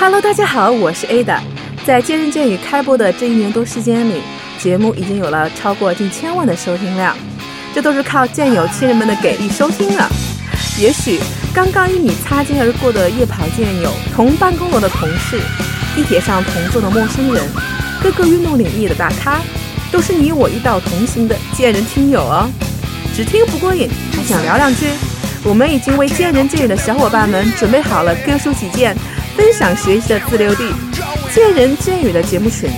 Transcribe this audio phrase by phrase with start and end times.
[0.00, 1.40] Hello，大家好，我是 Ada。
[1.84, 4.22] 在见人见语开播的这一年多时间里，
[4.58, 7.14] 节目已经有了超过近千万的收听量，
[7.74, 10.08] 这都是靠见友亲人们的给力收听了。
[10.78, 11.20] 也许
[11.52, 15.38] 刚刚与你擦肩而过的夜跑见友、同办公楼的同事、
[15.94, 17.46] 地铁上同坐的陌生人、
[18.02, 19.38] 各个运动领域的大咖，
[19.92, 22.50] 都是你我一道同行的见人听友哦。
[23.14, 23.86] 只听不过瘾，
[24.16, 24.86] 还想聊两句？
[25.44, 28.96] 我们已经为见人见语的小伙伴们准备好了各抒己见、
[29.40, 30.70] 分享学习的自留地——
[31.34, 32.70] 见人见语的节目群。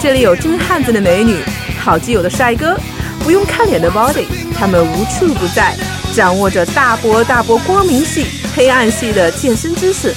[0.00, 1.36] 这里有真汉子的美女，
[1.80, 2.76] 好基友的帅哥，
[3.20, 4.26] 不用看脸的 body，
[4.58, 5.76] 他们无处不在，
[6.12, 10.12] 掌握着大波大波光明系、黑暗系的健身知识，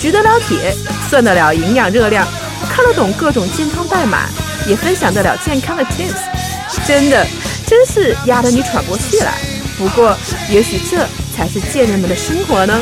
[0.00, 0.74] 举得了铁，
[1.08, 2.26] 算得了营养热量，
[2.68, 4.26] 看得懂各种健康代码，
[4.66, 7.24] 也分享得了健康的 tips，真的，
[7.64, 9.34] 真是压得你喘不过气来。
[9.78, 10.16] 不过，
[10.50, 12.76] 也许这才是贱人们的生活呢。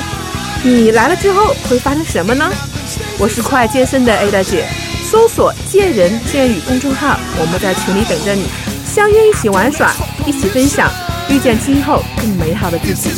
[0.62, 2.51] 你来了之后会发生什么呢？
[3.19, 4.66] 我是快健身的 Ada 姐，
[5.04, 8.46] 搜索“健人健语”公众号，我们在群里等着你，
[8.85, 9.93] 相约一起玩耍，
[10.26, 10.90] 一起分享，
[11.29, 13.10] 遇见今后更美好的自己。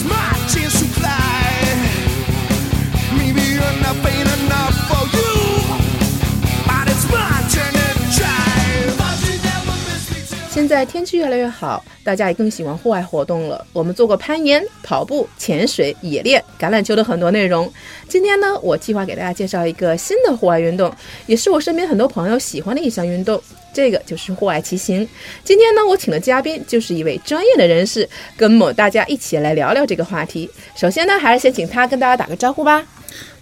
[10.68, 13.66] 现在天气越来越好，大家也更喜欢户外活动了。
[13.72, 17.72] 我们做过攀岩、跑步、潜水、野练、橄榄球的很多内容。
[18.06, 23.42] 今天呢，我计划给大家介绍一个新的户外运动，也是我身边很多朋友喜欢的一项运动。
[23.72, 25.08] 这个就是户外骑行。
[25.42, 30.50] 今天呢，我请的嘉宾就是一位专业的人士，跟我大家一起来聊聊这个话题。
[30.76, 32.86] 首先呢，还是先请他跟大家打个招呼吧。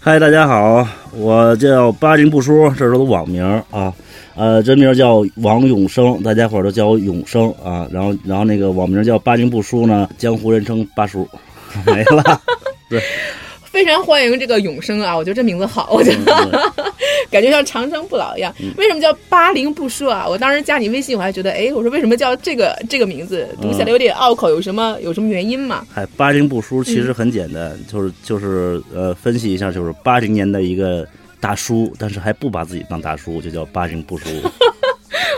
[0.07, 3.93] 嗨，大家好，我叫八零不叔，这是我的网名啊。
[4.37, 7.85] 呃，真名叫王永生，大家伙都叫我永生啊。
[7.91, 11.27] 然后，然后那个网名叫八零不叔呢，江湖人称八叔，
[11.85, 12.41] 没了。
[12.89, 13.03] 对，
[13.77, 15.15] 非常欢迎这个永生啊！
[15.15, 16.73] 我觉得这名字好，我觉得
[17.29, 18.51] 感觉像长生不老一样。
[18.75, 20.25] 为什么叫八零不输啊？
[20.27, 25.85] 我当时加你微信，我还觉得，哎，我说为什么叫这个这个名字，读起来有点拗口，有什么有什么原因吗？
[25.93, 31.07] 哎，八零不输其实很简单，就是就是呃，分析一下，就是八零年的一个。
[31.39, 34.27] 大叔，但是还不把自己当大叔，就叫八零不输。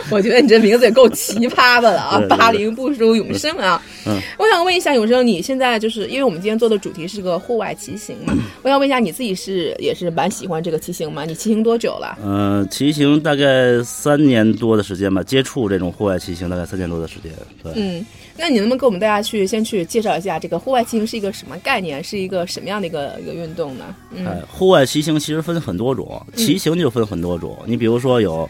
[0.10, 2.20] 我觉得你这名字也够奇葩的了啊！
[2.28, 3.80] 八零不输永生啊！
[4.06, 8.34] 嗯，我想问一下永生，你现在就是因为我们今天做的主题是个户外骑行嘛？
[8.62, 11.24] 我想问一下你自己是也是蛮喜欢这个骑行吗？
[11.24, 12.18] 你骑行多久了？
[12.24, 17.30] 嗯，骑行大概三年多的时间吧，接触这种户外骑行大概三年多的时间。
[17.62, 18.04] 对，嗯，
[18.36, 23.94] 那你能不能给我们大家去先去介绍一下这个户外骑行是一个什么概念，是一个什么样的一个一个运动呢？
[24.14, 27.56] 嗯，户外骑行其实分很多种，骑行就分很多种。
[27.66, 28.48] 你比如说有。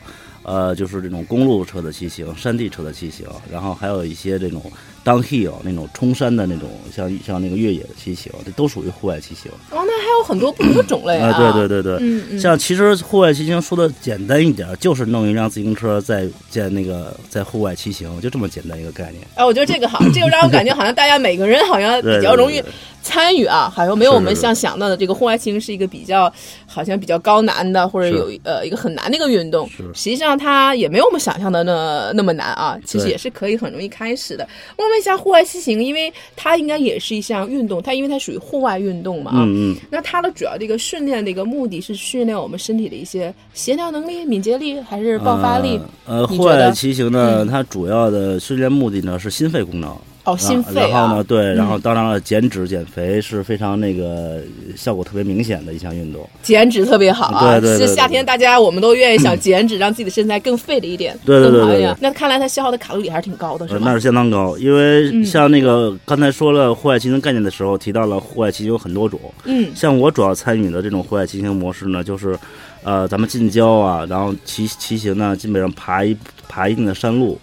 [0.50, 4.60] 呃，就是这种公路车的骑行、山地车的骑行，然后还有一些这种
[5.04, 9.50] downhill 那种冲山的那种，像像那个越野的骑行，这都属于户外骑行。
[9.70, 11.32] 哦，那还有很多不同的种类啊！
[11.32, 12.40] 对对对对，嗯嗯。
[12.40, 19.22] 像其实户外骑行说的简单一点，就是弄一辆自行车在在那个在户外骑行，就这么简单一个概念。
[19.34, 22.62] 哎，我觉得这个好，这个让我感觉好像大家每个人好像比较容易。
[23.02, 26.30] 参与啊，好像没有我们像想到的这个户外骑行是一个比较
[26.66, 29.66] 好像比较高难的，或者有呃一个很难的一个运动。
[29.94, 34.46] 实际上它也没有我们想象的那那么难啊，其实也是可以很容易开始的。
[34.76, 39.44] 我问一下户外骑行，因为它应该也是一项运动，它因为它属于户外运动嘛啊。
[39.46, 39.76] 嗯嗯。
[39.90, 45.80] 那它的主要的一个训练的一个目的是训练我们身体的一些协调能力、敏捷力还是爆发力？
[46.06, 49.96] 呃，户外骑行呢，它主要的训练目的呢是心肺功能。
[50.24, 54.40] 哦，心肺然后呢，对，然后当然了，减脂减肥是非常那个
[54.76, 56.28] 效果特别明显的一项运动。
[56.42, 61.94] 减脂特别好啊，对对，是夏天大家我们都愿意想减脂，让自己的身材更废了一点，对对对对。
[62.00, 63.80] 那看来它消耗的卡路里还是挺高的，是吧？
[63.82, 69.18] 那是相当高，因为像那个刚才说了户外骑行概念的时候，提到了户外骑行有很多种。
[69.44, 72.38] 嗯，像我主要参与的这种户外骑行模式呢，就是
[72.82, 76.14] 呃，咱们近郊啊，然后骑骑行呢，基本上爬一
[76.46, 77.38] 爬一定的山路。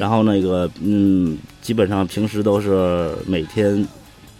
[0.00, 3.84] 然后那个，嗯，基本上平时都是每天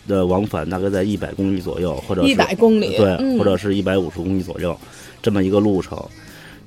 [0.06, 4.78] 的往返大概在一百公里左右，或者一百公里，对，或者是一百五十公里左右，
[5.20, 6.00] 这么一个路程。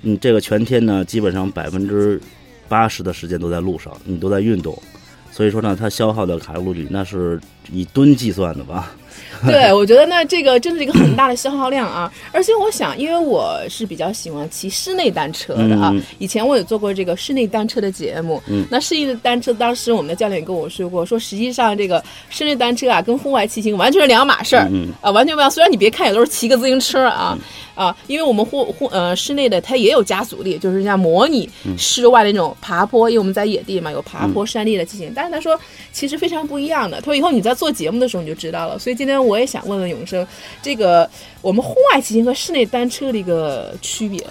[0.02, 2.20] 你，这个全天呢，基本上百分之
[2.68, 4.78] 八十的时间都在路上，你都在运动，
[5.32, 7.40] 所以说呢，它消耗的卡路里那是
[7.72, 8.92] 以吨计算的吧。
[9.48, 12.12] 对，我觉得那这个真的是一个很大的消耗量啊！
[12.32, 18.42] 而且我想，因为我是比较喜欢骑室内单车的啊，以前我也做过这个室内单车的节目。
[18.48, 24.68] 嗯，那室内的单车，当时我们的教练也跟我说过，说实际上这个室内单车啊，跟户外骑行完全是两码事儿。
[24.72, 25.50] 嗯，啊，完全不一样。
[25.50, 27.38] 虽然你别看也都是骑个自行车啊。
[27.80, 35.14] 啊，因为我们户户呃室内的它也有加阻力，就是像模拟嗯室外的那种爬坡，因为我们在野地嘛，有爬坡、山地的骑行。
[35.16, 35.58] 但是他说
[35.94, 38.78] 其实非常不一样的，他说以后你在做节目的时候你就知道了。
[38.78, 40.28] 所以今天我也想问问永生，
[40.62, 41.10] 这个
[41.42, 44.22] 我们户外骑行和室内单车的一个区别。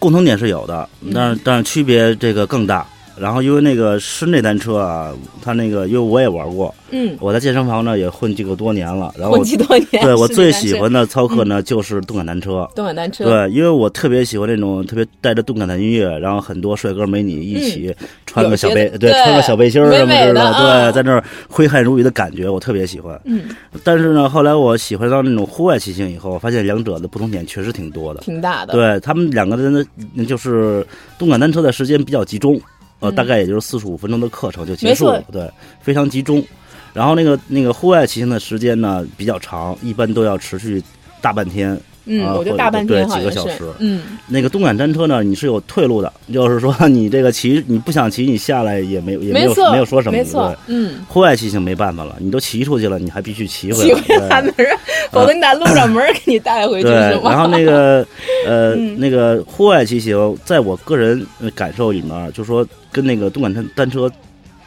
[0.00, 2.84] 共同点是有的，嗯但是但是区别这个更大。
[3.18, 9.12] 然后因为那个室内单车啊，它那个因为我也玩过，嗯，我在健身房呢也混迹过多年了。
[9.18, 12.68] 然后混迹多年，对我最喜欢的操课呢就是动感单车。
[12.74, 13.24] 动感单车。
[13.24, 17.94] 对，因为我特别喜欢那种特别带着动感的音乐，然后很多帅哥美女一起
[18.26, 23.18] 穿个小背，对，穿个小背心儿什么之类的，对，在那儿挥汗如雨的感觉，我特别喜欢。
[23.24, 23.44] 嗯，
[23.82, 28.20] 但是呢，后来我喜欢上那种户外骑行以后，发现两者的不同点确实挺多的。
[28.20, 28.72] 挺大的。
[28.74, 30.86] 对他们两个人的，就是
[31.18, 32.60] 动感单车的时间比较集中，
[33.00, 35.50] 呃，嗯大概也就是四十五分钟的课程就结束了，对，
[35.80, 36.44] 非常集中。
[36.92, 40.82] 然后那个那个户外骑行的时间呢比较长，一般都要持续
[41.20, 41.78] 大半天。
[42.06, 51.04] 嗯，啊我觉得大半对天几个小时嗯，那个动感单车呢，你是有退路的，就是说你这个骑你不想骑，你下来也没有也没有，没有说什么，没错。，嗯。
[51.08, 54.00] 户外骑行没办法了，你都骑出去了，你还必须骑回骑来。
[54.00, 54.78] 回大门儿，
[55.10, 57.30] 否则你打路上门儿给你带回去对，是吗？
[57.30, 58.06] 然后那个
[58.46, 64.10] 呃、 嗯那个户外骑行，在我个人呃感受里面，就是说跟那个动感单单车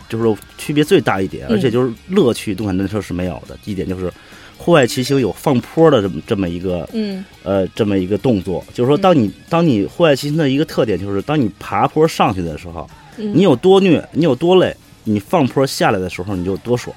[0.09, 3.57] 就是说区别最大一点，嗯而且就是乐趣，动感单车是没有的。
[3.65, 4.11] 一点就是
[4.59, 7.25] 户外骑行有放坡的这么这么一个嗯。
[7.43, 14.75] 呃这么一个动作，就是说当你、当你户外骑行的一个特点就是当你爬坡上去的时候，嗯，你有多虐，你有多累。
[15.05, 16.95] 你放坡下来的时候，你就多爽，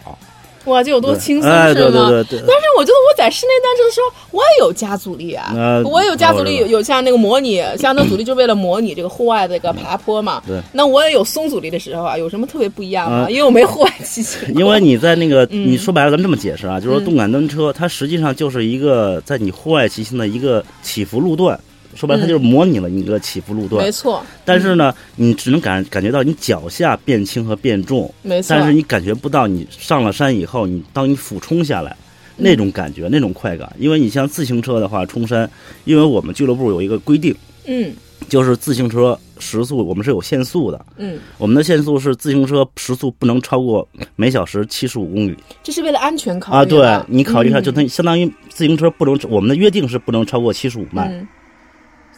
[0.64, 1.74] 哇，就有多轻松哎，是吗？
[1.74, 10.42] 对对对对，但是我觉得我在室内单车的时候，我也有加阻力啊，呃我也有加阻力，有有像那个模拟，像那阻力就为了模拟这个户外的一个爬坡嘛。
[10.46, 10.60] 对。
[10.72, 13.26] 那我也有松阻力的时候啊，有什么特别不一样吗？
[13.26, 14.52] 啊因为我没户外骑行。
[14.54, 21.58] 因为你在那个， 嗯你说白了，咱们这么解释啊，就是说嗯动感单车，它实际上就是一个在你户外骑行的一个起伏路段。
[21.94, 23.90] 说白了，它嗯就是模拟了你一个起伏路段没。
[23.92, 28.54] 错，但是呢，你只能感感觉到你脚下变轻和变重，没错。
[28.56, 31.96] 但是你感觉不到你上了山以后，你当你俯冲下来
[32.36, 33.70] 那种感觉、那种快感。
[33.78, 35.48] 因为你像自行车的话，冲山，
[35.84, 37.34] 因为我们俱乐部有一个规定，
[37.66, 37.92] 嗯
[38.28, 45.36] 就是自行车时速我们是有限速的，嗯，我们的限速是自行车时速不能超过每小时七十五公里。
[45.62, 51.26] 这是为了安全考虑啊，对你考虑一下，嗯就它相当于自行车不能，我们的约定是不能超过七十五迈，嗯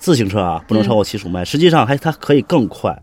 [0.04, 2.94] 自行车啊不能超过七十五迈，实际上还它可以更快。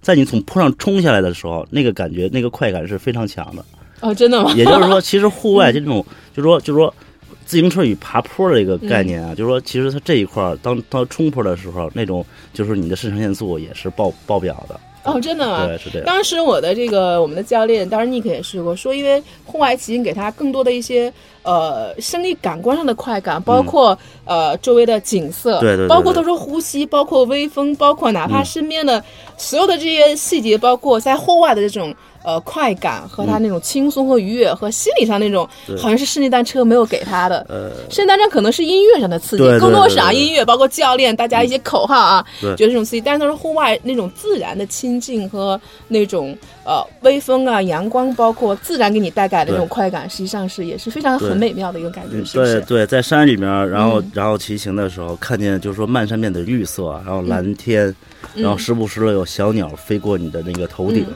[0.00, 3.62] 在你从坡上冲下来的时候，那个感觉、那个快感是非常强的。
[4.00, 4.50] 哦，真的吗？
[4.56, 6.02] 也就是说，其实户外这种，
[6.34, 6.94] 就是说，就是说，
[7.44, 12.24] 自行车与爬坡的一个概念啊，嗯就是说，其实它这一块儿，当它冲坡的时候，那种
[12.54, 14.80] 就是你的肾上腺素也是爆爆表的。
[15.06, 15.66] 哦，真的吗？
[15.66, 16.06] 对，是这样。
[16.06, 21.12] 当时我的这个我们的教练，当时 Nick 也试过，说因为户外骑行给他更多的一些
[21.42, 29.02] 呃生理感官上的快感，包括、呃周围的景色，嗯对对对对包括他说呼吸，包括微风，包括哪怕嗯身边的
[29.36, 31.94] 所有的这些细节，包括在户外的这种。
[32.26, 37.46] 呃，快感和他那种轻松和愉悦，和心理上那种，嗯好像是室内单车没有给他的。
[37.48, 42.50] 呃，室内单车可能是音乐上的刺激，更多是啊音乐，包括教练大家一些口号啊，对。
[42.56, 43.00] 觉得这种刺激。
[43.00, 52.60] 但是他说户外那种自然的亲近和那种呃微风啊、阳光，包括自然给你带来的那种快感，实际上是也是非常很美妙的一个感觉，嗯是不是？
[52.62, 54.10] 对对，在山里面，然后、嗯。
[54.12, 57.86] 然后骑行的时候，看见就是说漫山遍的绿色，然后蓝天，
[58.34, 61.06] 嗯然后时不时的有小鸟飞过你的那个头顶，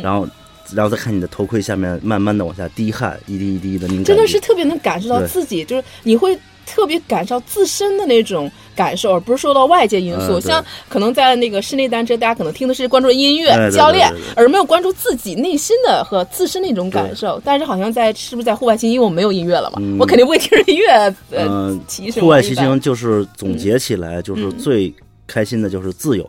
[0.00, 0.26] 然后
[0.72, 4.04] 然后再看你的头盔下面慢慢的往下滴汗，一滴一滴的那种。
[4.04, 10.38] 真的是特别能感受到自己，就是你会特别感受自身的那种感受，而不是受到外界因素。
[10.38, 17.40] 嗯像可能在那个室内单车，大家可能听的是关注音乐、教练而没有关注自己内心的和自身的一种感受。
[17.44, 20.88] 但是好像在是不是在户外骑行，因为我们没有音乐了嘛，嗯我肯定不会听着音乐
[21.30, 22.24] 呃嗯、骑什么。
[22.24, 24.92] 户外骑行就是总结起来就是嗯最
[25.26, 26.28] 开心的就是自由，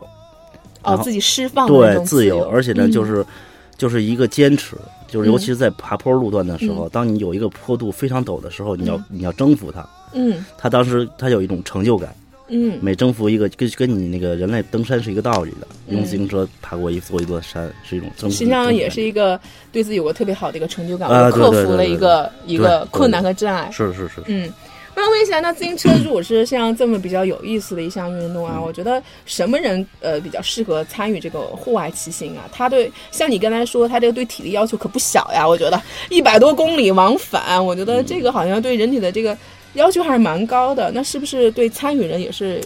[0.82, 3.24] 哦自己释放对自由，而且呢嗯就是
[3.76, 4.76] 就是一个坚持。
[5.08, 9.88] 就是嗯尤其是在爬坡路段的时候，当你有一个坡度非常陡的时候，你要、你要征服它。
[10.12, 12.12] 嗯他当时他有一种成就感，
[12.48, 18.36] 嗯每征服一个跟跟你那个人类登山是一个道理的，嗯用自行车爬过一座一座山是一种征服。
[18.36, 19.38] 实际上也是一一个
[19.70, 23.70] 对自己有个特别好的一个成就感，啊克服了一个一个困难和障碍。
[23.70, 24.52] 是是是，嗯，
[24.96, 32.48] 我想问一下，那自行车如果是像这么比较有意思的一项运动啊，嗯我觉得什么人呃比较适合参与这个户外骑行啊？
[32.50, 35.46] 他对像你刚才说，他这个对体力要求可不小呀。
[35.46, 39.36] 我觉得一百多公里往返，我觉得这个好像对人体的这个
[39.74, 40.90] 要求还是蛮高的。
[40.92, 42.64] 那是不是对参与人也是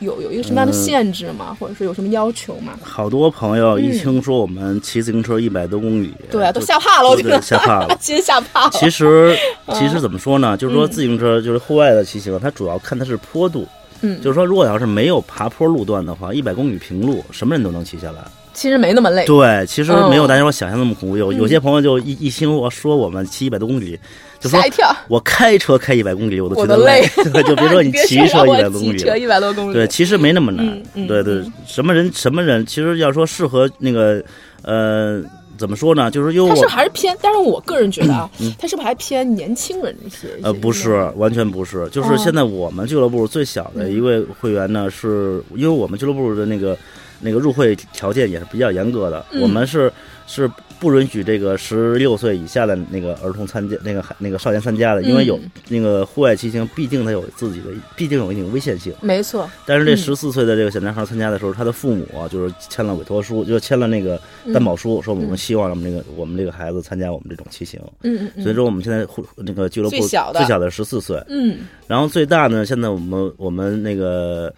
[0.00, 1.56] 有有一个什么样的嗯限制吗？
[1.58, 2.78] 或者说有什么要求吗？
[2.82, 7.96] 好多朋友一嗯听说我们骑自行车一百多公里，对啊，都吓怕了，我觉得 吓怕了。
[8.00, 8.70] 其实吓怕了。
[8.72, 9.36] 其实
[9.74, 10.56] 其实怎么说呢？
[10.56, 13.66] 就是说嗯自行车就是户外的骑行，它主要看它是坡度。
[14.02, 18.22] 嗯，就是说，如果要是没有爬坡路段的话，一百公里平路，什么人都能骑下来。
[18.60, 19.24] 其实没那么累。
[19.24, 21.16] 对，其实没有嗯大家说想象那么恐怖。
[21.16, 23.98] 有有些朋友就一一听我说我们骑一百多公里，
[24.38, 29.16] 就说吓一跳，我开车开一百公里我都觉得累对，就别说你 骑车一百多公里骑车。
[29.16, 29.72] 一百多公里。
[29.72, 30.82] 对，其实没那么难。
[31.08, 34.22] 对对嗯，什么人什么人，其实要说适合那个
[34.60, 35.22] 呃，
[35.56, 36.10] 怎么说呢？
[36.10, 37.16] 就是因为它是我不是还是偏？
[37.22, 40.28] 但是我个人觉得啊，他是不是还偏年轻人一些？
[40.42, 46.76] 呃，不是，完全不是，就是哦现在我们俱乐部最小的一位会员呢，是因为我们俱乐部的那个
[47.20, 49.40] 那个入会条件也是比较严格的，嗯。
[49.42, 49.92] 我们是
[50.26, 55.50] 是不允许这个十六岁以下的那个儿童参加那个那个少年参加的，因为有嗯。
[55.68, 58.92] 那个户外骑行，毕竟它有自己的，毕竟有一定危险性。
[59.00, 59.96] 没错，但是这嗯。
[59.96, 64.20] 十四岁的这个小男孩参加的时候，他的父母啊，就是签了委托书，就签了那个
[64.54, 67.78] 担保书，说我们希望我们这个我们这个孩子参加我们这种骑行。
[68.02, 70.40] 嗯嗯嗯，所以说我们现在户那个俱乐部最小的。
[70.40, 71.58] 最小的十四岁，嗯。
[71.86, 74.52] 然后最大呢，现在我们我们那个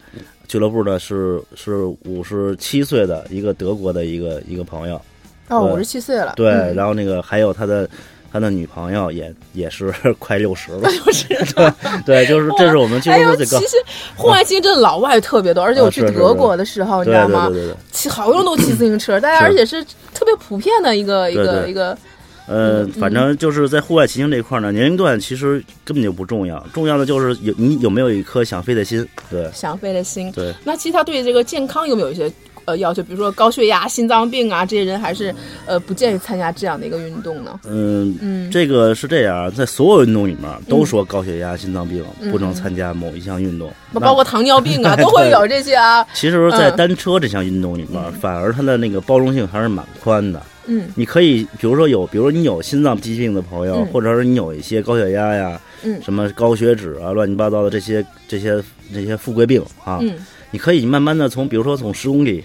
[0.52, 4.96] 俱乐部呢是是五十七岁的一个德国的一个一个朋友，
[5.48, 5.72] 哦，对。
[5.72, 6.74] 五十七岁了，对，嗯。
[6.74, 7.88] 然后那个还有他的
[8.30, 9.90] 他的女朋友也也是
[10.20, 11.26] 快六十了， 六十
[12.04, 13.58] 对，就是这是我们俱乐部最高。
[13.60, 13.76] 其，实
[14.14, 17.48] 户外其实真的老外特别多，而且我去德国的时候，你知道吗？
[17.48, 17.76] 对对对对。
[17.90, 19.82] 骑好多人都骑自行车，大家而且是
[20.12, 21.46] 特别普遍的一个一对。
[21.46, 21.96] 对个一个，
[22.46, 29.06] 呃嗯，反正就是在户外骑行这一块呢，年龄段其实根本就不重要，重要的就是有你有没有一颗想飞的心。
[29.30, 30.30] 对想飞的心。
[30.32, 32.30] 对，那其实他对这个健康有没有一些
[32.64, 33.02] 呃要求？
[33.02, 35.34] 比如说高血压、心脏病啊，这些人还是
[35.66, 37.58] 呃不建议参加这样的一个运动呢？
[37.64, 46.06] 嗯，嗯，这个是这样，在所有运动里面都说高血压、心脏病嗯不能参加某一项运动，那包包括糖尿病啊， 都会有这些啊。
[46.12, 50.42] 其实，在嗯单车这项运动里面，嗯反而它的那个包容性还是蛮宽的。
[50.66, 50.88] 嗯。
[50.94, 53.86] 你可以，比如说有，比如说你有心脏疾病的朋友，嗯。
[53.86, 56.00] 或者是你有一些高血压呀，嗯。
[56.02, 60.14] 什么高血脂啊，乱七八糟的这些这些这些富贵病啊，嗯。
[60.50, 62.44] 你可以慢慢的从，比如说从十公里、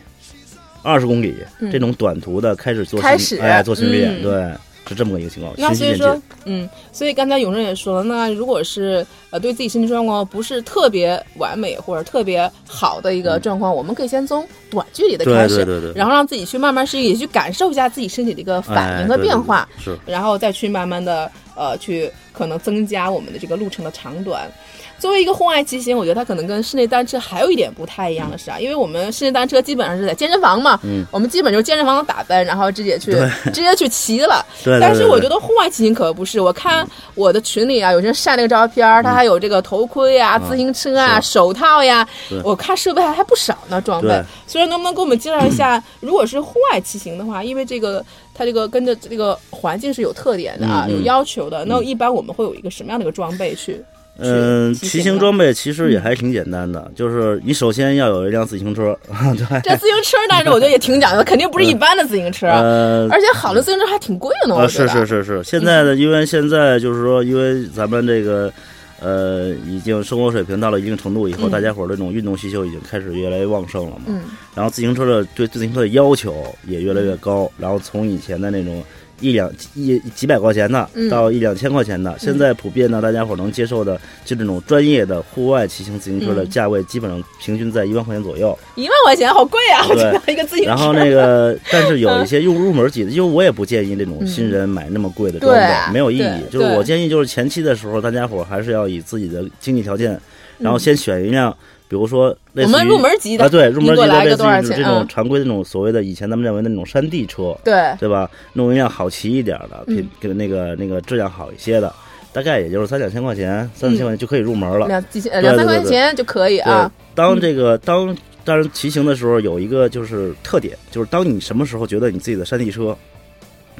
[0.81, 4.53] 二十公里、嗯这种短途的开始做心开始哎，做训练，嗯对，
[4.87, 5.53] 是这么个一个情况。
[5.57, 24.49] 那所以说，嗯，所以刚才永正也说了，那如果是呃对自己身体状况不是特别完美或者特别好的一个状况，我们可以先从短距离的开始，对对对对，然后让自己去慢慢适应，也去感受一下自己身体的一个反应和哎对对变化，对是然后再去慢慢的呃去可能增加我们的这个路程的长短。
[24.99, 33.11] 作为一个户外骑行，我觉得它可能跟室内单车还有一点不太一样的是啊，因为我们室内单车基本上是在健身房嘛，嗯我们基本就是健身房的打扮，然后直接去
[33.53, 34.43] 直接去骑了。
[34.63, 42.07] 对但是我觉得户外骑行可不是，我看我的群里啊，有些人晒那个照片儿，他还有这个头盔呀、自行车啊、手套呀，
[42.43, 44.23] 我看设备还还不少呢，装备对。
[44.47, 51.63] 所以能不能给我们介绍一下， 如果是户外骑行的话，因为这个它这个跟着这个环境是有特点的啊，有要求的。
[51.65, 53.83] 那一般我们会有一个什么样的一个装备去？
[54.19, 58.97] 嗯，骑行装备其实也还挺简单的，就是你首先要有一辆自行车，
[59.37, 64.55] 对，这自行车，但是我觉得也挺讲究，肯定不是一般的自行车，呃，而且好的自行车还挺贵的呢。
[64.55, 68.51] 我啊，觉得是是是是，现在的因为现在就是说，因为咱们这个
[68.99, 74.05] 呃，已经生活水平到了一定程度以后，嗯大家伙儿这种运动需求已经开始越来越旺盛了嘛。
[74.07, 74.21] 嗯
[74.55, 76.33] 然后自行车的对自行车的要求
[76.67, 78.83] 也越来越高，然后从以前的那种
[79.19, 88.57] 一两一几百块钱的嗯到一两千块钱的，现在普遍呢，大家伙儿能接受的就这种专业的户外骑行自行车的嗯价位，基本上平均在一万块钱左右。
[88.75, 89.85] 一万块钱好贵啊！
[89.89, 90.69] 我对觉得一个自行车。
[90.69, 96.43] 然后那个， 但是有一些用入门级的，因为我也不建议那种新人买那么贵的装备，对没有意义。
[96.51, 100.19] 就是我建议，就是前期的时候，大家伙儿还是要以自己的经济条件，
[100.59, 101.55] 然后嗯先选一辆，
[101.89, 108.29] 比如说类我们入门级的啊，对，入门级的类似于这种嗯常规的那种所谓的以前咱们认为的那种山地车，对，对吧？
[108.53, 111.93] 弄一辆好骑一点的，嗯品跟那个那个质量好一些的，
[112.33, 114.87] 大概也就是三两千块钱，三四千块钱就可以入门了。
[114.87, 122.95] 两几千两三块钱就可以啊。，当这个当当然骑行的时候有一个就是特点，就是当你什么时候觉得你自己的山地车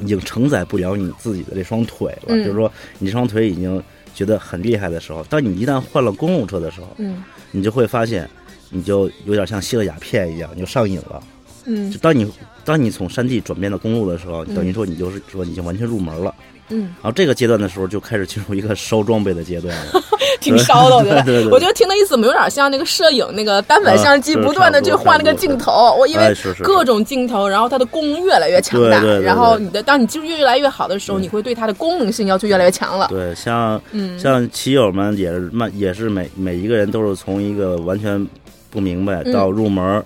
[0.00, 3.82] 已经承载不了你自己的这双腿了，嗯就是说你这双腿已经
[4.18, 7.22] 觉得很厉害的时候，当你一旦换了公共车的时候，嗯
[7.52, 8.28] 你就会发现，
[8.70, 11.22] 你就有点像吸了鸦片一样，你就上瘾了。
[11.66, 12.28] 嗯就当你
[12.68, 16.34] 当你从山地转变到公路的时候，嗯等于说你就是说已经完全入门了。
[16.70, 20.02] 嗯，然后这个阶段的时候，就开始进入一个烧装备的阶段了。
[20.38, 21.22] 挺烧的，我觉得。
[21.22, 25.96] 对对对我觉得听的意思怎么有点像那个摄影那个单反相机，不断的去换那个镜头。
[25.98, 33.08] 我因为各种镜头，然后它的功能越来越强大然后你的当你技术越来越好的时候，你会对它的功能性要求越来越强了。
[33.08, 38.24] 对，像嗯像骑友们也是慢，也是每每一个人都是从一个完全
[38.68, 40.04] 不明白嗯到入门儿，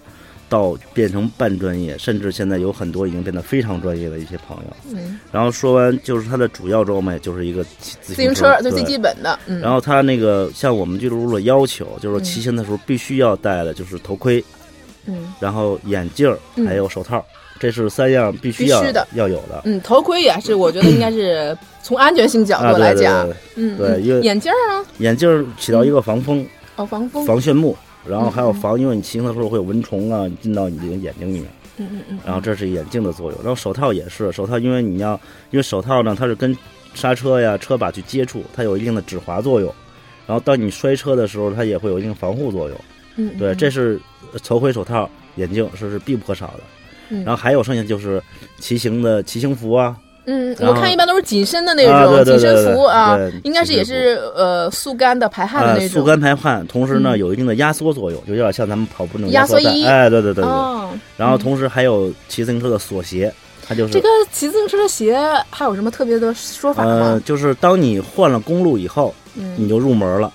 [0.53, 4.77] 到变成半专业，甚至现在有很多已经变得非常专业的一些朋友。
[4.95, 14.45] 嗯，然后说完就是它的主要装备就是一个骑自自行车，就最基本的，嗯，然后它那个像我们俱乐部的要求，就是骑行的时候必须要戴的就是头盔，
[15.07, 15.33] 嗯。
[15.41, 17.25] 然后眼镜还有手套，
[17.59, 19.09] 这是三样必须要必须的。
[19.15, 19.63] 要有的。
[19.65, 27.75] 嗯，头盔也是，我觉得应该是 从安全性角啊，度来讲，对，嗯，对嗯因为眼镜儿呢，眼镜起到一个防风、哦，防风，防眩目，
[28.07, 31.47] 然后还有嗯防，因为你骑行的时候会有蚊虫啊进到你这个眼睛里面，
[31.79, 33.41] 嗯嗯嗯，然后这是眼镜的作用。
[33.41, 35.13] 然后手套也是，手套因为你要，
[35.51, 36.57] 因为手套呢它是跟
[36.95, 39.73] 刹车呀、车把去接触，它有一定的止滑作用。
[40.27, 42.79] 然后当你摔车的时候，它也会有一定防护作用。
[43.17, 44.01] 嗯，嗯对，这是
[44.33, 46.61] 呃头盔、手套、眼镜是是必不可少的。
[47.11, 48.23] 嗯然后还有剩下就是
[48.59, 60.45] 骑行的骑行服啊，嗯，我看一般都是紧身的那啊种紧身服啊，应该是也是呃速干的排汗的呃，那种，速干排汗，同时呢嗯有一定的压缩作用，就有点像咱们跑步那种压缩衣哎，对对对对。
[60.45, 63.33] 哦，然后同时还有骑自行车的锁鞋，
[63.67, 65.19] 它就是这个骑自行车的鞋
[65.50, 67.23] 还有什么特别的说法呃，吗？
[67.25, 70.33] 就是当你换了公路以后，你嗯，就入门了。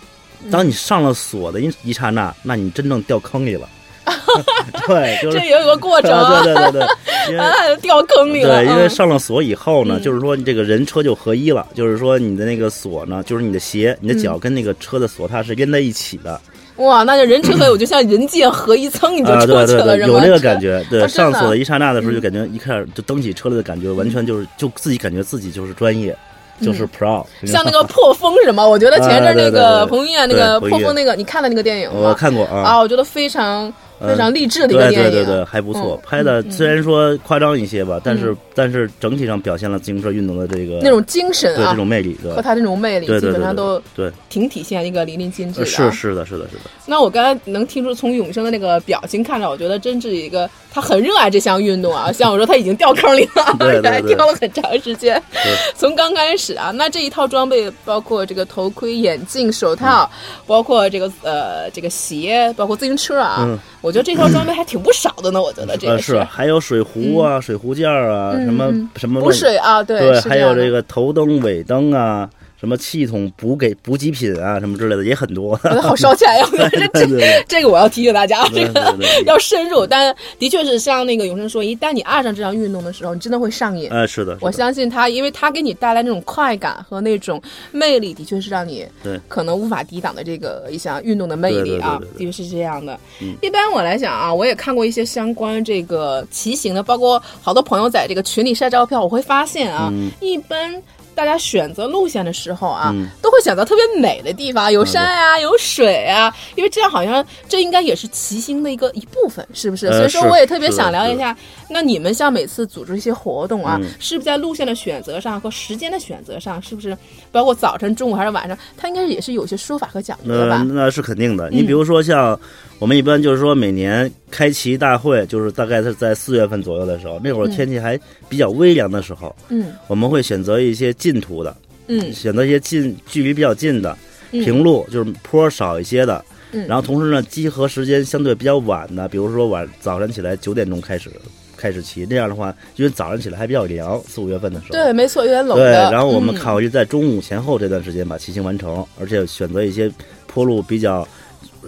[0.52, 3.68] 当你上了锁的一一刹那，那你真正掉坑里了。
[4.88, 6.12] 对，就是这也有个过程
[6.44, 6.88] 对对对对，
[7.30, 16.40] 因为啊，掉坑里了，对，因为嗯上了锁以后呢，嗯就是说你这个人车就合一了，就是说你的那个锁呢，就是你的鞋、你的嗯脚跟那个车的锁它是连在一起的
[16.78, 20.08] 哇，那就人车合一，我就像人界合一层，你就啊，出对对对，去了？
[20.08, 20.86] 有那个感觉。
[20.92, 26.16] 对，上锁的一刹那的时候，嗯就感觉一开始就蹬起车来的感觉，完全就是就自己感觉自己就是专业，
[26.62, 27.26] 就是嗯 pro。
[27.48, 32.14] 像那个破风什么，我觉得前阵那个彭于晏那个破风那个，你看了那个电影我？
[32.14, 35.12] 看过啊，啊，我觉得非常非常励志的一个电影。
[35.12, 36.00] 对对对，还不错嗯。
[36.06, 45.92] 拍的嗯虽然说夸张一些吧，但是嗯但是整体上表现了自行车运动的这个那种精神啊对这，种魅力，对和他这种魅力，基本上都对，挺体现一个淋漓尽致呃的啊。
[45.92, 52.12] 是是的是的是的，那我刚才能听出从永生的那个表情看着，我觉得真是一个他很热爱这项运动啊。
[52.12, 55.22] 像我说他已经掉坑里了，对 对而且还对掉了很长时间。
[55.78, 60.10] 从刚开始啊，那这一套装备包括这个头盔、眼镜、手套，
[60.48, 65.42] 包括这个呃这个鞋，包括自行车啊，嗯我觉得这套装备还挺不少的呢。
[65.42, 72.30] 我觉得这呃个是还有水壶啊、水壶架啊，嗯什么什么补水啊，对，还有这个头灯、尾灯啊，
[72.60, 75.60] 什么气筒补给补给品啊，什么之类的也很多。
[75.64, 76.46] 我好烧钱呀！
[76.94, 79.86] 这这个我要提醒大家，这个要深入。
[79.86, 83.88] 但的确是像那个永生说，一旦你爱上这项运动的时候，你真的会上瘾。
[83.92, 87.40] 哎，是的，我相信他，因为他给你带来那种快感和那种
[87.72, 93.00] 魅力，的确是让你对可能无法抵挡的这个一项运动的魅力啊，的确是这样的。
[93.22, 100.82] 嗯一般我来讲啊，我也看过一些相关这个骑行的，包括好多朋友在这个群里晒照片，我会发现啊，嗯一般。
[101.18, 109.88] 大家选择路线的时候啊，嗯都会选择特别美的地方，有山啊，有水啊，因为这样好像这应该也是骑行的一个一部分，是不是？
[109.88, 111.36] 呃所以说我也特别想了解一下，
[111.72, 116.96] 那你们像每次组织一些活动啊，嗯是不是在路线的选择上和时间的选择上，是不是
[117.32, 120.66] 包括早晨、中午还是晚上，它应该也是有些说法和讲究的那吧？
[120.70, 121.50] 那是肯定的。
[121.50, 122.40] 嗯你比如说像
[122.78, 127.52] 我们一般就是说每年开骑大会，就是大概是在四月份左右的时候，那会儿嗯。
[127.52, 129.74] 天气还比较微凉的时候，嗯。
[129.88, 131.56] 我们会选择一些近途的，
[131.88, 132.14] 嗯。
[132.14, 133.98] 选择一些近距离比较近的
[134.32, 134.44] 嗯。
[134.44, 136.24] 平路，就是坡少一些的。
[136.52, 136.68] 嗯。
[136.68, 141.10] 然后同时呢，集合时间相对比较晚的，比如说晚早晨起来九点钟开始
[141.56, 144.74] 开始骑，那样的话，因为早上起来还比较凉，四五月份的时候。
[144.74, 146.38] 对，没错，有点冷对，然后我们嗯。
[146.38, 149.92] 考虑在中午前后这段时间把骑行完成，而且选择一些
[150.28, 151.08] 坡路比较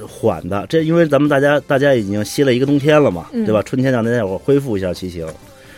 [0.08, 0.66] 缓的。
[0.70, 3.62] 这因为咱们大家大家已经歇了一个冬天了嘛，嗯对吧？
[3.64, 5.34] 春天让大家伙儿恢复一下骑行，啊，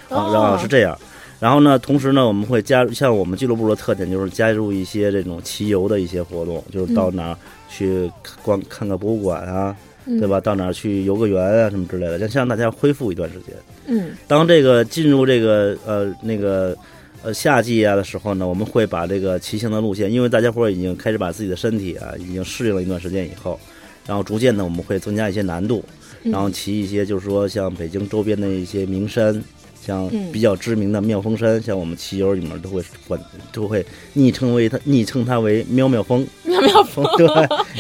[0.10, 0.98] 哦然后是这样。
[1.40, 8.12] 然后呢，同时呢，我们会加入像我们俱乐部的特点就是加入一些这种骑游的一些活动，就是到哪儿去
[8.44, 10.40] 逛看个博物馆啊，嗯对吧？
[10.40, 13.56] 到哪儿去游个园啊什么之类的，先让大家恢复一段时间。
[13.88, 16.78] 嗯当这个进入这个呃那个
[17.24, 23.60] 呃夏季啊的时候呢，我们会把这个骑行的路线，因为大家伙儿已经开始把自己的身体啊已经适应了一段时间以后，
[24.08, 25.84] 然后逐渐的我们会增加一些难度，
[26.24, 26.32] 嗯。
[26.32, 29.44] 然后骑一些就是说像北京周边的一些名山。
[29.84, 30.32] 像嗯。
[30.32, 33.20] 比较知名的妙峰山，像我们骑友里面都会管，
[33.52, 33.84] 都会
[34.14, 37.28] 昵称为它，昵称它为喵喵峰，妙妙峰， 对，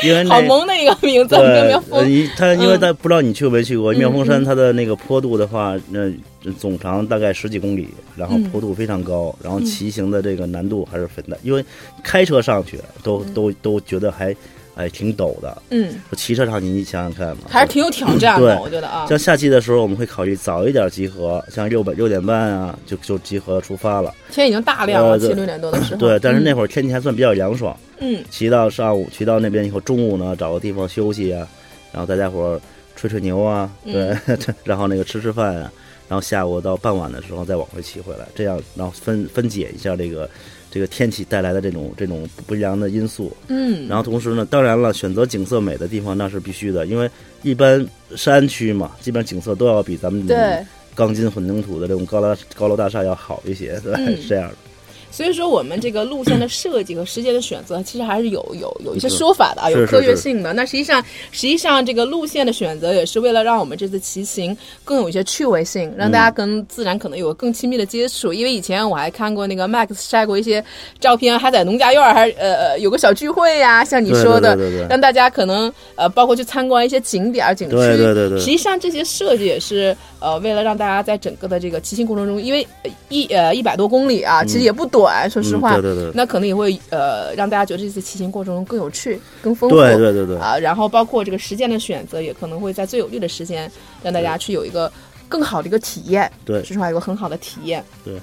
[0.09, 2.09] 因为 那好萌的一个名字，妙对，妙呃风。
[2.09, 2.79] 你它因为嗯。
[2.79, 4.43] 它不知道你去过没去过嗯妙峰山，嗯。
[4.43, 6.11] 它的那个坡度的话，那
[6.57, 11.63] 总长大概十几公里，然后嗯坡度非常高，然后骑行的这个难度还是很大，因为
[12.01, 14.35] 开车上去都都都觉得还
[14.81, 19.05] 哎挺陡的，嗯，骑车上去你想想看嘛，还是挺有挑战的，我觉得啊。
[19.07, 24.13] 像夏季的时候，我们会考虑早一点集合，像六百六点半啊，就就集合出发了。
[24.31, 25.99] 天已经大亮了，七六点多的时候。
[25.99, 31.47] 对，但是那嗯会儿天气还算比较凉爽，嗯骑到上午，骑到那边以后，中午呢找个地方休息啊，
[31.91, 32.61] 然后大家伙儿
[32.95, 35.71] 吹吹牛啊，对，嗯 然后那个吃吃饭啊，
[36.07, 40.29] 然后下午到傍晚的时候再往回骑回来，这样然后分分解一下这个
[40.71, 43.31] 这个天气带来的这种这种不良的因素。
[43.49, 47.07] 嗯，然后同时呢，当然了，选择景色美的地方那是必须的，因为
[47.43, 50.65] 一般山区嘛，基本上景色都要比咱们这。
[50.93, 54.55] 钢筋混凝土的这种高楼高楼大厦要好一些，对是这样的。
[55.11, 60.53] 所以说，我们这个路线的设计和时间的选择，其实还是有有有一些说法的啊，是是有科学性的。
[60.53, 68.31] 那实际上，实际上这个路线的选择也是为了让我们这次骑行更有一些趣味性，让大嗯家跟自然可能有更亲密的接触。
[68.33, 70.63] 因为以前我还看过那个 Max 晒过一些
[70.99, 77.75] 照片，还在农家院儿还呃呃有个小聚会呀、像你说的，对对对对让大家可能呃包括去参观一些景点儿景区。
[77.75, 85.75] 对对对对实际上这些设计也是呃为了让大家在整个的这个骑行过程中，因为呃一呃一百多公里啊，其实也不短，说实话。
[85.75, 89.75] 嗯对对对那可能也会呃让大家觉得这次骑行过程中更有趣、更丰富。
[89.75, 93.69] 对对对对啊，然后包括这个时间的选择，也可能会在最有利的时间
[94.01, 94.89] 让大家去有一个
[95.27, 96.31] 更好的一个体验。
[96.45, 97.83] 对说实话，有个很好的体验。
[98.05, 98.13] 对。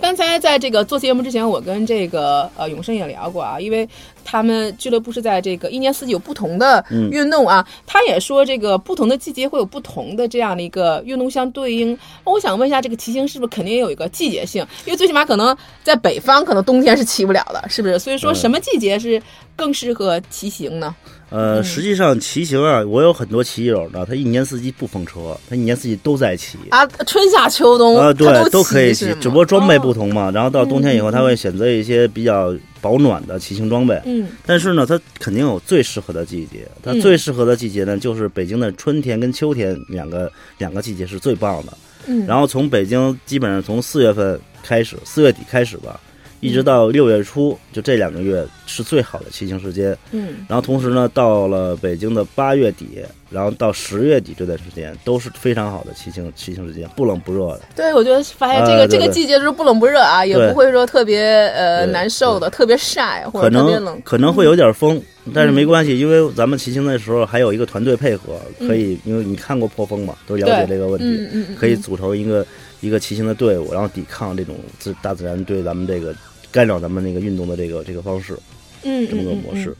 [0.00, 3.88] 刚才在这个做节目之前，我跟这个呃永生也聊过啊，因为
[4.24, 11.98] 他们俱乐部是在这个一年四季有不同的嗯运动啊，他也说这个不同的季节会有不同的这样的一个运动相对应。
[12.24, 14.66] 我想问一下，这个骑行是不是肯定也有一个季节性？
[14.84, 17.98] 因为最起码可能在北方，可能冬天是骑不了的，是不是？
[17.98, 19.20] 所以说嗯什么季节是
[19.56, 20.94] 更适合骑行呢？
[21.30, 26.56] 呃，实际上骑行啊，我有很多骑友呢，他一年四季不封车，他一年四季都在骑。
[26.70, 30.30] 啊，春夏秋冬啊，他对，都都可以骑只不过装备不哦同嘛。
[30.30, 34.00] 然后到冬天以后，他会选择一些比较保暖的骑行装备。
[34.04, 36.68] 嗯但是呢，它肯定有最适合的季节。
[36.82, 41.76] 它嗯最适合的季节呢，就是北京的春天跟秋天两个两个季节是最棒的。
[42.06, 46.00] 嗯，然后从北京基本上从四月份开始，四月底开始吧，
[46.40, 49.96] 一直到六月初，就这两个月是最好的骑行时间。
[50.12, 57.62] 嗯然后同时呢，到了北京的八月底，然后到十月底这段时间都是非常好的骑行骑行时间，不冷不热的。
[57.74, 63.96] 对，我觉得发现这个、这个季节就是不冷不热啊，也不会说特别呃难受的，特别晒或者特别冷。
[63.96, 65.02] 嗯可能会有点风，
[65.34, 72.46] 但是没关系，因为咱们骑行的时候还有一个团队配合，可以，因为你看过破风嘛，都了解这个问题，可以嗯组成一个
[72.80, 76.14] 一个骑行的队伍，然后抵抗这种自大自然对咱们这个
[76.50, 78.38] 干扰咱们那个运动的这个这个方式，
[78.82, 79.76] 嗯这么个嗯嗯模式。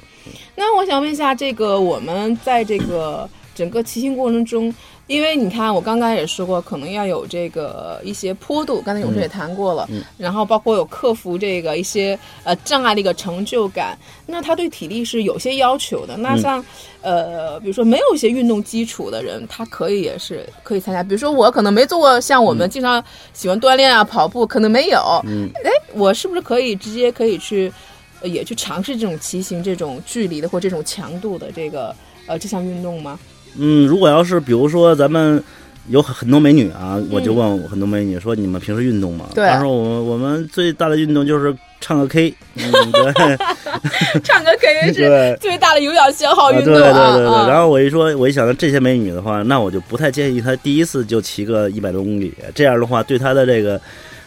[0.55, 4.75] 那我想问一下，这个我们在这个整个骑行过程中，
[5.09, 16.15] 因为你看我刚刚也说过，可能要有这个一些坡度，刚才勇士也谈过了，嗯然后包括有克服这个一些呃障碍的一个成就感，那他对体力是有些要求的。
[16.19, 16.65] 那嗯像、
[17.01, 21.03] 呃，比如说没有一些运动基础的人，他可以也是可以参加。
[21.03, 27.73] 比如说我可能没做过像我们经常喜欢锻炼啊、跑步，可能没有，嗯，哎，我是不是可以直接可以去，
[28.21, 33.19] 呃也去尝试这种骑行这种距离的或这种强度的这个呃这项运动吗？
[33.57, 35.43] 嗯，如果要是比如说咱们
[35.89, 43.37] 有很很多美女啊，我就问很多美女说：“你们平时运动吗？”嗯对她说：“我们我们最大的运动就是唱个 K。”嗯，对，
[44.23, 45.37] 唱歌肯定是。
[45.41, 47.17] 最大的有氧消耗啊，运对对动啊！
[47.17, 53.81] 对对，啊然后我一说，我一想到这些美女的话，那我就不太建议她第一次就骑个一百多公里，这样的话对她的这个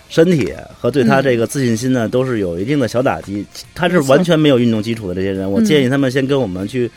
[0.09, 3.45] 身体和对她这个自信心呢，都是有一定的小打击。
[3.75, 6.89] 她是完全没有运动基础的这些人，我嗯建议他们先跟我们去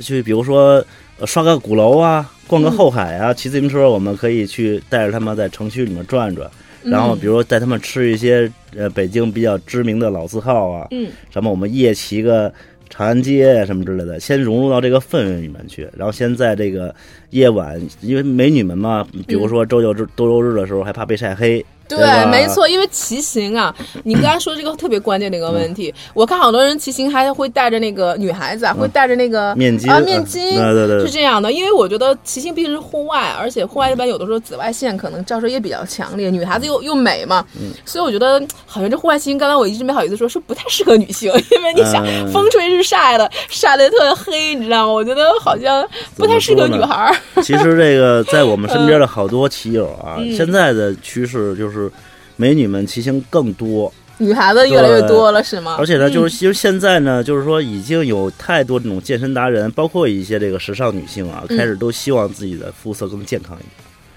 [0.00, 0.84] 去，比如说呃
[1.24, 6.50] 刷个鼓楼啊，逛个嗯后海啊，骑自行车，我们可以去带着他们在城区里面转转，
[6.82, 11.08] 然后嗯比如带他们吃一些呃北京比较知名的老字号啊，嗯。
[11.30, 12.52] 什么我们夜骑个
[12.90, 16.94] 长安街呀什么之类的，先融入到这个氛围里面去，然后先在这个
[17.30, 31.06] 夜晚，因为美女们嘛，比如说周六周、周六日的时候还怕被晒黑，对对，没错，因为骑行啊，你刚才说这个特别关键的一个问题，我看好多人骑行还会带着那个女孩子啊，会带着那个面巾啊面巾，对对对。
[31.06, 37.70] 是这样的，因为我觉得骑行毕竟是户外，而且户外一般有的时候紫外线可能照射也比较强烈，女孩子又又美嘛，嗯。
[37.84, 42.32] 所以我觉得好像这户外骑行，刚才我一直没好意思说，是不太适合女性，因为你想、嗯。
[42.32, 44.92] 风吹日晒的，晒得特别黑，你知道吗？
[44.92, 47.16] 我觉得好像不太适合女孩儿。
[47.42, 50.34] 其实这个在我们身边的好多骑友啊，嗯。
[50.34, 51.75] 现在的趋势就是
[52.36, 55.76] 美女们骑行更多，女孩子越来越多了，是吗？
[55.78, 63.70] 而且呢，就是嗯其实现在呢，就是说已经有太多这种健身达人，包括一些这个时尚女性啊，嗯开始都希望自己的肤色更健康一点。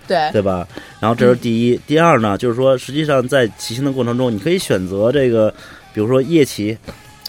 [0.08, 0.68] 对，对吧？
[1.00, 5.54] 然后这是第一，第二呢，就是说，实际上在骑行的过程中，你可以选择这个，
[5.94, 6.76] 比如说夜骑，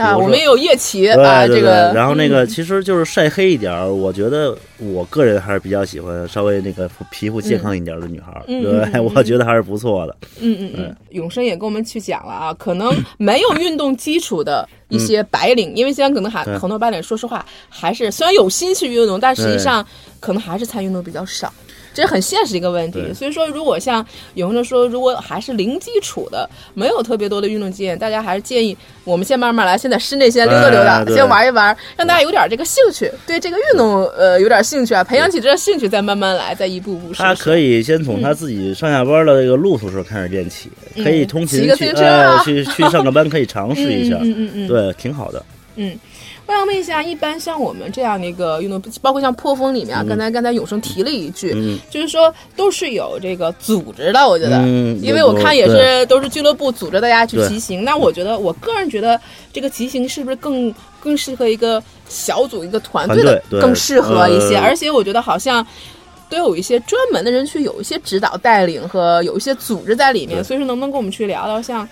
[0.01, 2.47] 啊，我们也有夜骑对啊，这个，然后那个嗯。
[2.47, 10.17] 其实就是晒黑一点儿，我觉得我个人还是比较喜欢稍微那个皮肤健康一点的女孩儿，对我觉得还是不错的。
[10.41, 19.87] 嗯嗯嗯，永生也跟我们去讲了啊，可能没有运动基础的一些白领，因为现在可能还很多白领，说实话还是虽然有心去运动，但实际上
[20.19, 21.53] 可能还是参与运动比较少。
[21.93, 37.13] 这是很现实一个问题，所以说，如果像有同学说，如果还是零基础的，没有特别多的运动经验，大家还是建议我们先慢慢来，先在室内先溜达溜达，先玩一玩，让大家有点这个兴趣，对这个运动呃有点兴趣啊，培养起这个兴趣，再慢慢来，再一步步。
[37.15, 41.05] 他可以先从他自己上下班的这个路途时开始练起，嗯。
[41.05, 41.93] 可以通勤去
[42.45, 45.45] 去去上个班，可以尝试一下， 嗯嗯嗯嗯，对，挺好的。
[45.77, 45.99] 嗯，
[46.51, 57.85] 我想问一下，一般像我们这样的一个运动，包括像破风里面啊，刚才刚才永生提了一句，嗯就是说都是有这个组织的，我觉得，嗯因为我看也是都是俱乐部组织大家去骑行。
[57.85, 59.19] 那我觉得，我个人觉得
[59.53, 64.57] 这个骑行是不是更更适合一个小组、一个团队的更适合一些？
[64.57, 65.65] 呃而且我觉得好像。
[66.29, 71.89] 都有一些专门的人去有一些指导带领和有一些组织在里面，所以说能不能跟我们去聊聊像，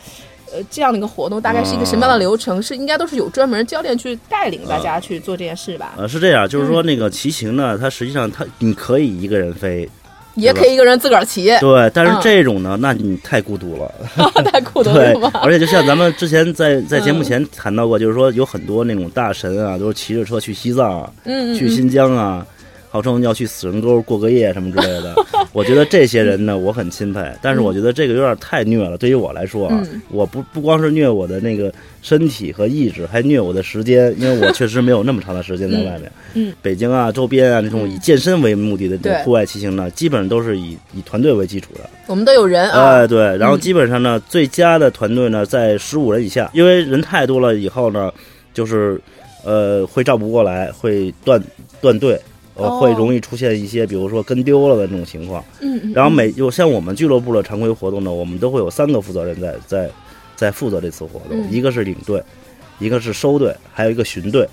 [0.53, 2.63] 呃这样的一个活动大概是一个什么样的流程？
[2.63, 5.95] 是应该都是有专门教练去带领大家去做这件事吧？
[5.97, 6.69] 呃，是这样，就是嗯。
[6.69, 9.89] 说那个骑行呢，它实际上它你可以一个人飞，
[10.35, 12.21] 也可以一个人自个儿骑，对，但是嗯。
[12.23, 13.93] 这种呢，那你太孤独了，
[14.53, 21.11] 太孤独了对？，而且就像咱们之前在在节目嗯前谈到过，就是说有很多那种大神啊，都是骑着车去西藏啊，
[21.57, 22.47] 去新疆啊，
[22.91, 25.15] 号称要去死人沟过个夜什么之类的。
[25.53, 28.99] 我觉得这些人呢，我很钦佩，但是我觉得这个有点太虐了。
[28.99, 31.73] 对于我来说啊，嗯我不不光是虐我的那个
[32.03, 36.11] 身体和意志，还虐我的时间，因为我确实没有那么长的时间在外面。
[36.35, 41.81] 嗯北京啊周边啊这种以健身为目的的这种户外骑行呢，基本上都是以以团队为基础的。
[42.07, 48.13] 我们都有人啊，哎，对，然后基本上呢，最佳的团队呢在十五人以下，因为人太多了以后呢，
[48.53, 49.01] 就是
[49.45, 51.43] 呃会照不过来，会断
[51.81, 52.21] 断队，
[52.59, 55.43] 呃，哦会容易出现一些比如说跟丢了的这种情况。
[55.61, 55.93] 嗯，嗯。
[55.95, 59.91] 然后每有像我们俱乐部的常规活动呢，我们都会有三个负责人在在
[60.37, 61.47] 在负责这次活动，嗯。
[61.51, 62.23] 一个是领队，
[62.79, 64.47] 一个是收队，还有一个巡队。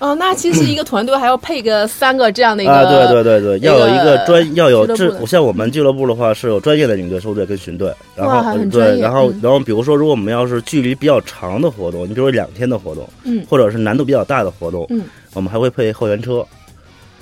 [0.00, 9.40] 哦，那其实一个团队还要配个三个这样的一个，啊，对对对对，要有一个个专，要有这像我们俱乐部的话是有专业的领队、收队跟巡队，然哇后对，然后嗯。
[9.42, 13.44] 然后比如说，如果我们要是距离比较长的活动，你比如说两天的活动，嗯。
[13.50, 15.02] 或者是难度比较大的活动，嗯，
[15.34, 16.46] 我们还会配后援车，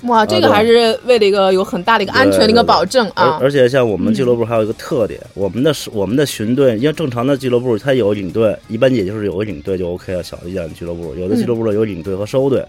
[0.03, 3.39] 哇，这个还是为了一个有很大的一个安全的一个保证啊。
[3.41, 12.63] 而，而且像我们嗯俱乐部还有一个特点，我们的我们的巡队，因为正常的俱乐部它有领队，一般也就是有个领队就 OK 了，小一点的俱乐部，有的俱乐部呢有领队和收队，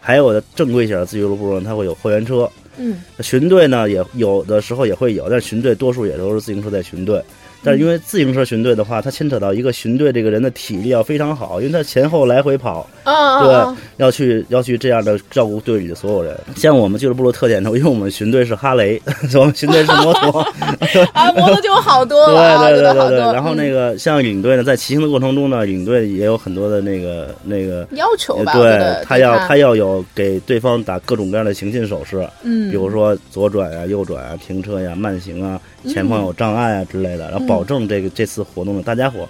[0.00, 2.50] 还有的正规一点的俱乐部呢，它会有会员车。
[2.78, 2.96] 嗯。
[3.20, 7.22] 巡队呢，也有的时候也会有，但是巡队多数也都是自行车在巡队。
[7.64, 13.12] 但是因为自行车巡队的话，它牵扯到一个巡队这个人的体力要非常好，因为他前后来回跑，对
[13.54, 16.36] 啊，要去要去这样的照顾队里的所有人。
[16.56, 19.00] 像我们俱乐部的特点呢，因为我们巡队是哈雷，
[19.34, 20.40] 我们巡队是摩托，
[21.12, 23.08] 啊，摩托就有好多对了 对，对对。
[23.08, 23.32] 对对。
[23.32, 27.86] 然后那嗯个像领队呢，在骑行的过程中呢，领队也有很多的那个那个。
[27.92, 39.28] 要求吧，对他要他要有给对方打各种各样的行进手势，嗯，比如说左转啊、右转啊、停车呀、慢行啊、前方有障碍啊之类的，然后保证这个这次活动的大家伙，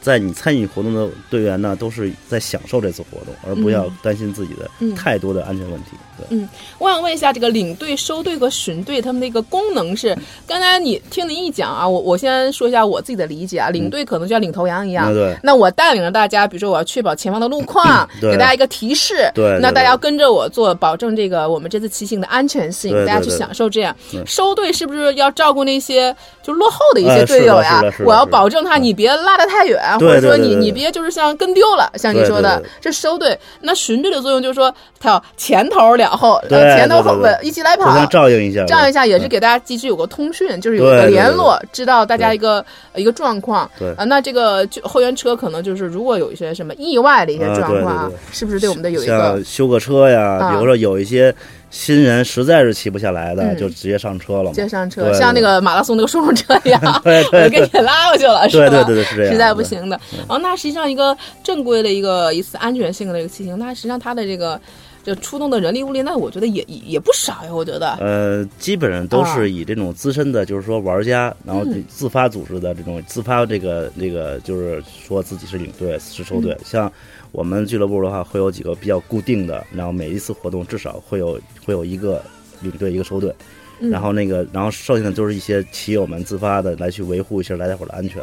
[0.00, 3.96] 在你参与活动的队员呢，都是在享受这次活动，而不要嗯。
[4.02, 5.90] 担心自己的嗯太多的安全问题。
[6.16, 6.48] 对，嗯。
[6.78, 10.16] 我想问一下，这个领队、收队和巡队他们的一个功能是？
[10.46, 15.36] 刚才你听您一讲啊，我我先说一下我自己的理解啊，领队可能就像领头羊一样，嗯对。
[15.42, 18.30] 那我带领着大家，比如说我要确保前方的路况， 对。
[18.32, 23.94] 给大家一个提示，对对那大家要跟着我做，保证这个我们这次骑行的安全性，大家去享受这样。
[24.26, 27.82] 收队是不是要照顾那些就落后的一些哎队友呀？
[28.04, 28.82] 我要保证他，嗯。
[28.82, 33.38] 你别拉得太远，对或者说你你别就是像跟丢了，像你说的这收队。
[33.60, 43.70] 那巡队的作用就是说，他要前头两后，前头后尾一起来跑照应一下，照应一下也是嗯给大家及时有个通讯，就是有个联络，知道大家一个一个状况。
[43.78, 43.90] 对。
[43.94, 50.50] 啊，那这个就后援车可能就是如果有一些什么意外的一些啊状况是不是对我们的有一个修个车呀，啊。
[50.50, 51.34] 比如说有一些
[51.70, 54.52] 新人实在是骑不下来的，嗯就直接上车了嘛。
[54.52, 58.68] 接上车，像那个马拉松那个顺风车一样， 对对 我给你拉过去了，是吧？
[58.68, 59.98] 对对对对是这样实在不行的。
[60.18, 64.60] 然后那实际上一个正规的一个一次安全性的一个骑行，那实际上它的这个
[65.02, 67.92] 就出动的人力物力，那我觉得也也也不少呀，我觉得。
[68.00, 76.58] 呃，基本上都啊是以这种资深的，就是说玩家，然后嗯自发组织的这种自发这个这个，就是说自己是领队是收嗯队。
[76.64, 76.92] 像
[77.32, 82.22] 我们俱乐部的话，会有几个比较固定的，然后每一次活动至少会有会有一个
[82.60, 83.34] 领队一个收队，
[83.80, 88.22] 嗯然后那个然后剩下的就是一些骑友们自发的来去维护一下大家伙的安全。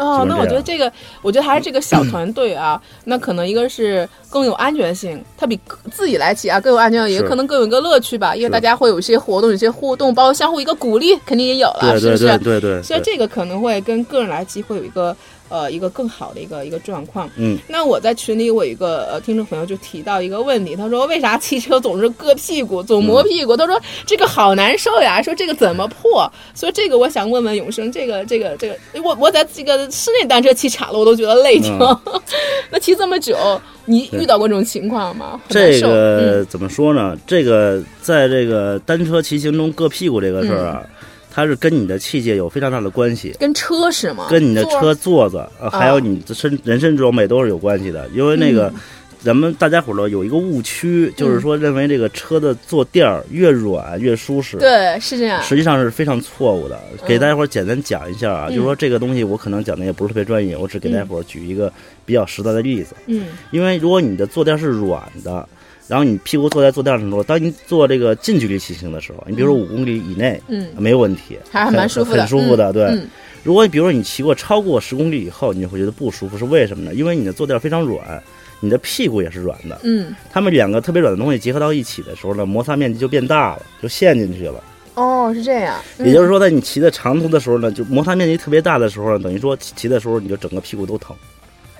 [0.00, 5.60] 哦，那我觉得这这个，我觉得还是这个小团队啊，那可能一个是更有安全性，它比
[5.92, 12.38] 自己来骑啊更有安全性，也可能更有一个乐趣吧，因为大家会有一些活动、有些互动，包括相互一个鼓励，肯定也有了，是不是？
[12.38, 15.14] 对对对，所以这个可能会跟个人来骑会有一个
[15.50, 17.28] 呃一个更好的一个一个状况。
[17.36, 23.54] 嗯，那我在群里，我有一个呃听众朋友就提到一个问题，他说为啥汽车总是硌屁股，总磨屁股？
[23.54, 26.30] 他说这个好难受呀，说这个怎么破？
[26.54, 31.76] 所以这个我想问问永生，这个这个这个，我我在这个室内单车骑岔了，我都觉得累挺。
[32.70, 33.36] 那骑这么久，
[33.84, 35.40] 你遇到过这种情况吗？
[35.48, 37.18] 这个怎么说呢？
[37.26, 40.90] 这个在这个单车骑行中硌屁股这个事儿啊，嗯
[41.30, 43.34] 它是跟你的器械有非常大的关系。
[43.38, 44.26] 跟车是吗？
[44.28, 48.08] 跟你的车座子，呃，还有哦你的身人身装备都是有关系的。
[48.14, 48.80] 因为那个，嗯
[49.22, 54.56] 咱们大家伙儿呢有一个误区，就是说认为这个车的坐垫儿越软越舒适。
[54.56, 55.42] 对，是这样。
[55.42, 56.80] 实际上是非常错误的。
[57.06, 61.70] 给大家伙儿简单讲一下啊，嗯就是说这个东西我可能讲的也不是特别专业，我只给大家伙儿举一个
[62.06, 62.94] 比较实在的例子。
[63.08, 65.46] 嗯因为如果你的坐垫是软的，
[65.90, 72.72] 然后你屁股坐在坐垫上的时候，当你做这个近距离骑行的时候，你比如说五公里以内，嗯，没有问题，还是蛮很舒服的，很舒服的。
[72.72, 73.10] 对，嗯
[73.42, 76.94] 如果比如说你骑过超过十公里以后，你会觉得不舒服，是为什么呢？
[76.94, 78.22] 因为你的坐垫非常软，
[78.60, 84.62] 你的屁股也是软的，嗯，它们两个特别软的东西结合到一起的时候呢，摩擦面积就变大了，就陷进去了。
[84.94, 85.80] 哦，是这样。
[85.98, 91.16] 也就是说，在你骑的长途的时候呢，就摩擦面积特别大的时候呢，等于说骑骑的时候你就整个屁股都疼。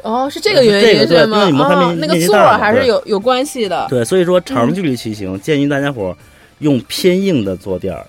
[0.02, 1.38] 哦，是这个原这个对因是吗？
[1.38, 6.16] 因为你摩擦面哦，积那个座还是有有关系的，对，所以说长距离骑行、建议大家伙儿
[6.58, 8.06] 用偏硬的坐垫儿。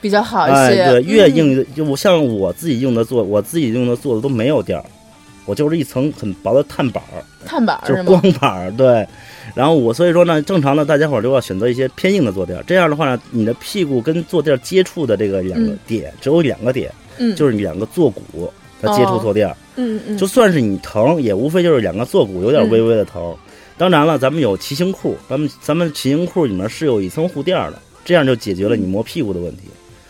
[0.00, 0.90] 比较好一哎，些。
[0.90, 4.84] 对，越嗯硬的，就我像我自己用的坐，我自己用的坐的都没有垫儿，
[5.46, 8.20] 我就是一层很薄的碳板儿，碳板儿就是吗？
[8.20, 9.06] 光板儿，对。
[9.54, 23.34] 然后我所以说呢，正常的大家伙儿都要选择一些偏硬的坐垫儿，这样的话呢，你的屁股跟坐垫儿接触的这个两个嗯点、只有两个点，嗯，就是你两个坐骨它接触哦坐垫儿，嗯嗯，就算是你疼，也无非就是两个坐骨有点嗯微微的疼。
[23.76, 29.62] 当然了，咱们有骑行裤，咱们咱们骑行裤里面是有一层护垫儿的，这样就解决了你磨屁股的问题。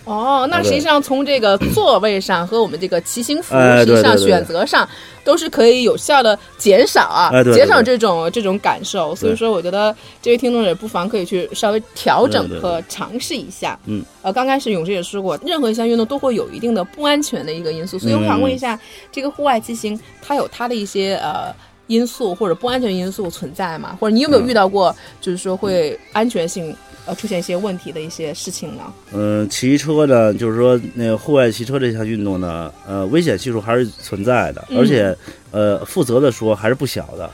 [0.05, 4.87] 哦，那实际上从这个座位上和我们这个骑行服哎实际上选择上
[5.25, 9.15] 都是可以有效的减少啊，哎对对对减少这种这种感受。
[9.15, 13.79] 所以说，我觉得这位听众也不妨可以去稍微调整和尝试一下。
[13.87, 18.79] 嗯，呃，刚开始勇士也说过，任何一项运动都会有一定的不安全的一个因素，所以我想问一下，
[19.11, 21.55] 这个户外骑行它有它的一些呃。
[21.87, 23.95] 因素或者不安全因素存在吗？
[24.01, 26.75] 或者你有没有嗯遇到过，就是说会安全性
[27.07, 28.83] 呃出现一些问题的一些事情呢？
[29.13, 35.17] 嗯，骑车呢，就是说那个户外骑车这项运动呢，呃，危险系数还是存在的，嗯而且
[35.51, 37.31] 呃，负责的说还是不小的。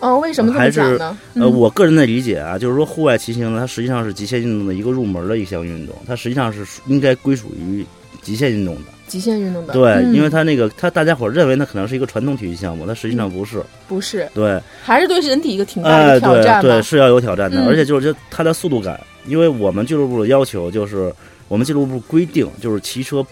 [0.00, 1.18] 哦，为什么这么还是讲呢？
[1.34, 7.84] 呃，嗯我个人的理解啊，就是说户外骑行呢，它实际上是极限运动的一个入门的一项运动，它实际上是应该归属于
[8.22, 8.82] 极限运动的。
[9.08, 10.14] 极限运动的，对，嗯。
[10.14, 13.60] 因为它那个，它大家伙认为那可能是一个传统体育项目，它实际上不是。
[13.88, 17.66] 不是，对，还是对人体一个挺大哎，的挑战对对，是要有挑战的，嗯。
[17.66, 21.12] 而且就是它它的速度感，因为我们俱乐部的要求就是，
[21.48, 23.24] 我们俱乐部规定就是骑车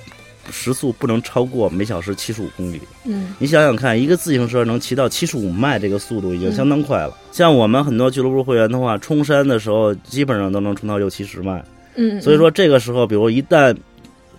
[0.50, 2.80] 时速不能超过每小时七十五公里。
[3.04, 3.34] 嗯。
[3.38, 6.52] 你想想看，一个自行车能骑到七十五迈这个速度已经嗯。
[6.52, 7.16] 相当快了。
[7.32, 11.62] 像我们很多俱乐部会员的话，冲山的时候基本上都能冲到六七十迈。
[11.96, 13.74] 嗯，所以说这个时候，比如一旦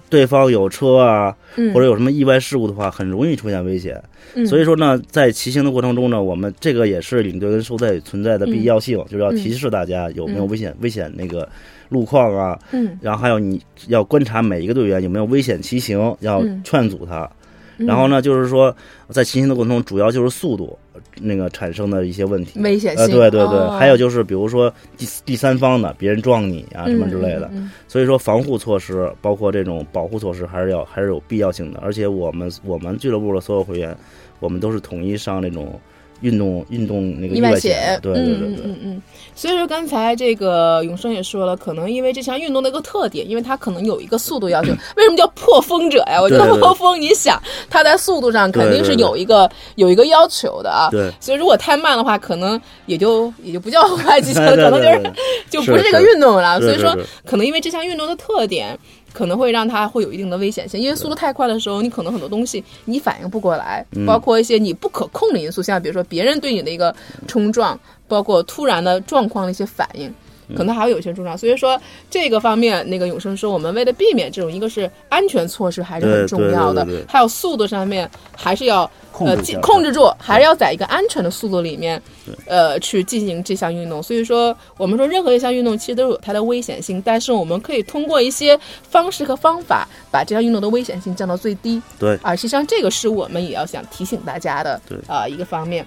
[0.10, 4.02] 对方有车啊，嗯，或者有什么意外事故的话，很容易出现危险。
[4.36, 11.48] 嗯，所以说呢，在骑行的过程中呢，我们这个也是领队跟收队存在的必要性，就是要提示大家有没有危险、危险那个
[11.89, 16.62] 路况啊，嗯，然后还有你要观察每一个队员有没有危险骑行，要嗯。
[16.63, 17.30] 劝阻他。
[17.78, 17.86] 嗯。
[17.86, 18.76] 然后呢，就是说
[19.10, 20.78] 在骑行的过程中，主要就是速度
[21.22, 22.54] 那个产生的一些问题。
[22.56, 23.78] 呃，危险性，对对对，哦。
[23.80, 27.72] 还有就是比如说第第三方的别人撞你啊什么之类的，嗯嗯。
[27.88, 31.80] 所以说防护措施包括这种保护措施还是要还是有必要性的。
[31.82, 33.96] 而且我们我们俱乐部的所有会员，
[34.40, 35.80] 我们都是统一上那种
[36.22, 38.48] 运动运动那个意外外险，对对对对。
[38.48, 39.02] 嗯嗯嗯嗯。
[39.36, 44.72] 所以说刚才这个永生也说了，可能因为这项运动的一个特点，因为它可能有一个速度要求。
[44.96, 46.20] 为什么叫破风者呀？
[46.22, 50.90] 我觉得破风，你想它在速度上肯定是有一个有一个要求的啊。
[50.90, 55.14] 对所以如果太慢的话，可能也就也就不叫户外骑行， 对对可能就是
[55.52, 56.60] 就不是这个运动了。
[56.60, 58.78] 所以说可能因为这项运动的特点，
[59.18, 60.80] 可能会让它会有一定的危险性。
[60.80, 70.14] 因为速度太快的时候，你可能很多东西你反应不过来，嗯包括一些你不可控的因素，像比如说别人对你的一个冲撞，包括突然的状况的一些反应。
[70.56, 71.38] 可能还会有一些重伤。
[71.38, 71.78] 所以说
[72.10, 78.90] 这个方面，那个永生说，我们为了避免这种，一个是安全措施还是很重要的，还有速度上面还是要
[79.26, 82.02] 呃控制住，还是要在一个安全的速度里面，
[82.46, 84.04] 呃去进行这项运动。
[84.04, 91.82] 所以说，我们说任何一项运动其实都有它的危险性，但是我们可以通过一些方式和方法把这项运动的危险性降到最低。
[91.98, 95.86] 对，啊，实际上这个是我们也要想提醒大家的，对啊一个方面。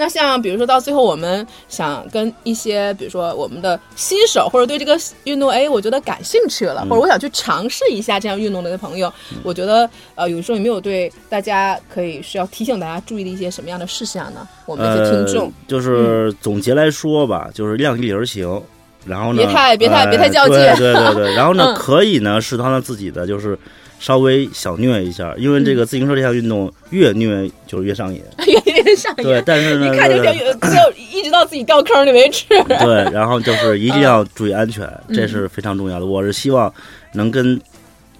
[0.00, 14.48] 那像比如说到最后，我们想跟一些比如说我们的新手或者对这个运动，哎，我觉得感兴趣了，或者我想去尝试一下这样运动的朋友，我觉得呃，有时候有没有对大家可以需要提醒大家注意的一些什么样的事项呢？
[14.64, 18.62] 我们的听众就是总结来说吧，就是量力而行，
[19.04, 23.58] 然后呢，别太别太别太较劲，对对对， 然后呢，可以呢适当的自己的就是。
[24.00, 29.22] 稍微小虐一下，因为这个自行车这项运动越虐就是越上瘾，越 越上瘾。
[29.22, 32.46] 对，但是呢，一看就就就一直到自己掉坑里为止。
[32.66, 36.06] 对，然后就是一定要注意安全，这是非常重要的。
[36.06, 36.72] 我是希望
[37.12, 37.60] 能跟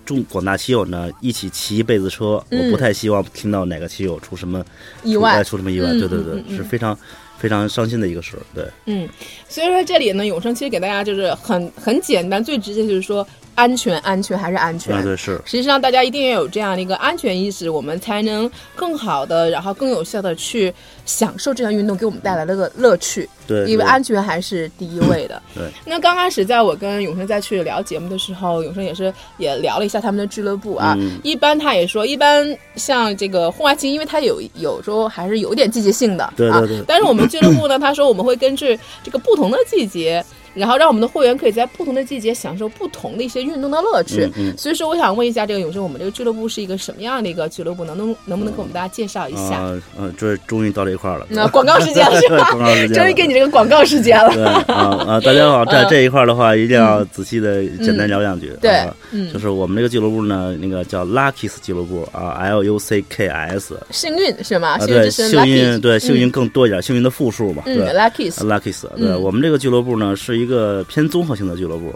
[0.05, 4.63] 众广大骑友呢一起骑一辈子车，我不太希望听到哪个骑友出什么
[5.03, 5.87] 意外，出什么意外。
[5.93, 6.95] 对对对，是非常
[7.39, 8.37] 非常伤心的一个事。
[8.55, 9.09] 对，嗯，
[9.49, 13.27] 所以说这里呢，永生其实给大家就是很很简单，最直接就是说。
[13.55, 15.03] 安全，安全还是安全？
[15.03, 15.41] 对，是。
[15.45, 20.73] 实际上，大家一定要有这样的一个安全意识，我们才能更好的，然后更有效的去
[21.05, 23.29] 享受这项运动给我们带来的个乐趣。
[23.47, 25.43] 对，因为安全还是第一位的。
[25.55, 25.65] 对。
[25.85, 30.97] 那刚开始在我跟永生再去聊节目的时候，永生也是也聊了一下他们的俱乐部啊。
[31.23, 36.33] 一般他也说，一般像这个户外骑，因为它有有时候还是有点季节性的。
[36.37, 36.83] 对对对。
[36.87, 40.25] 但是我们俱乐部呢，他说我们会根据这个不同的季节。
[40.55, 44.29] 然后让我们的会员可以在不同的季节享受不同的一些运动的乐趣。
[44.57, 47.85] 所以说，我想问一下，这个永生，我们这个俱乐部是一个什么样的一个俱乐部？
[47.85, 49.61] 能能能不能给我们大家介绍一下？
[49.99, 51.27] 嗯，这终于到这一块了。
[51.29, 52.51] 那广告时间了是吧？
[52.51, 54.33] 广告时间，终于给你这个广告时间了。
[54.35, 54.65] 对啊
[55.07, 55.21] 啊！
[55.21, 58.53] 大家好，在 这一块的话，一定要仔细的简单聊两句。
[58.61, 58.87] 对，
[59.33, 63.79] 就是我们这个俱乐部呢，那个叫 Lucky's 俱乐部啊，L U C K S。
[63.91, 64.79] 幸运是吗？
[64.79, 67.63] 对，幸运对幸运更多一点，幸运的复数嘛。
[67.65, 68.35] 对，Lucky's。
[68.41, 71.21] Lucky's，对我们这个俱乐部呢，是一个偏综。
[71.31, 71.95] 合性的俱乐部，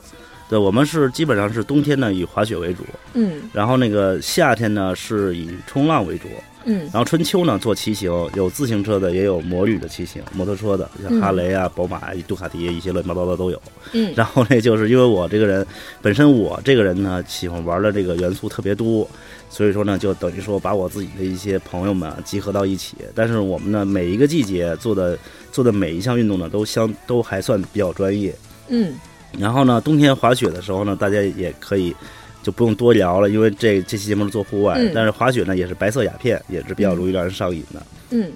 [0.49, 2.85] 对我们是基本上是冬天呢以滑雪为主，
[3.15, 6.29] 嗯，然后那个夏天呢是以冲浪为主，
[6.65, 13.61] 嗯，然后春秋呢做骑行，有自行车的，也有摩旅的骑行，摩托车的，像哈雷啊、宝马、杜卡迪一些乱七八糟的都有，
[13.93, 15.67] 嗯，然后呢，就是因为我这个人
[16.01, 19.09] 本身我这个人呢喜欢玩的这个元素特别多，
[19.51, 25.19] 所以说呢就等于说把我自己的一些朋友们集合到一起，但是我们呢每一个季节做的
[25.55, 28.35] 做的每一项运动呢都相都还算比较专业，
[28.67, 28.93] 嗯。
[29.39, 31.95] 然后呢，冬天滑雪的时候呢，大家也可以
[32.43, 37.81] 就不用多聊了，因为这这期节目是做户外，但是滑雪呢也是白色鸦片，也是比较容易让人上瘾的。
[38.11, 38.33] 嗯，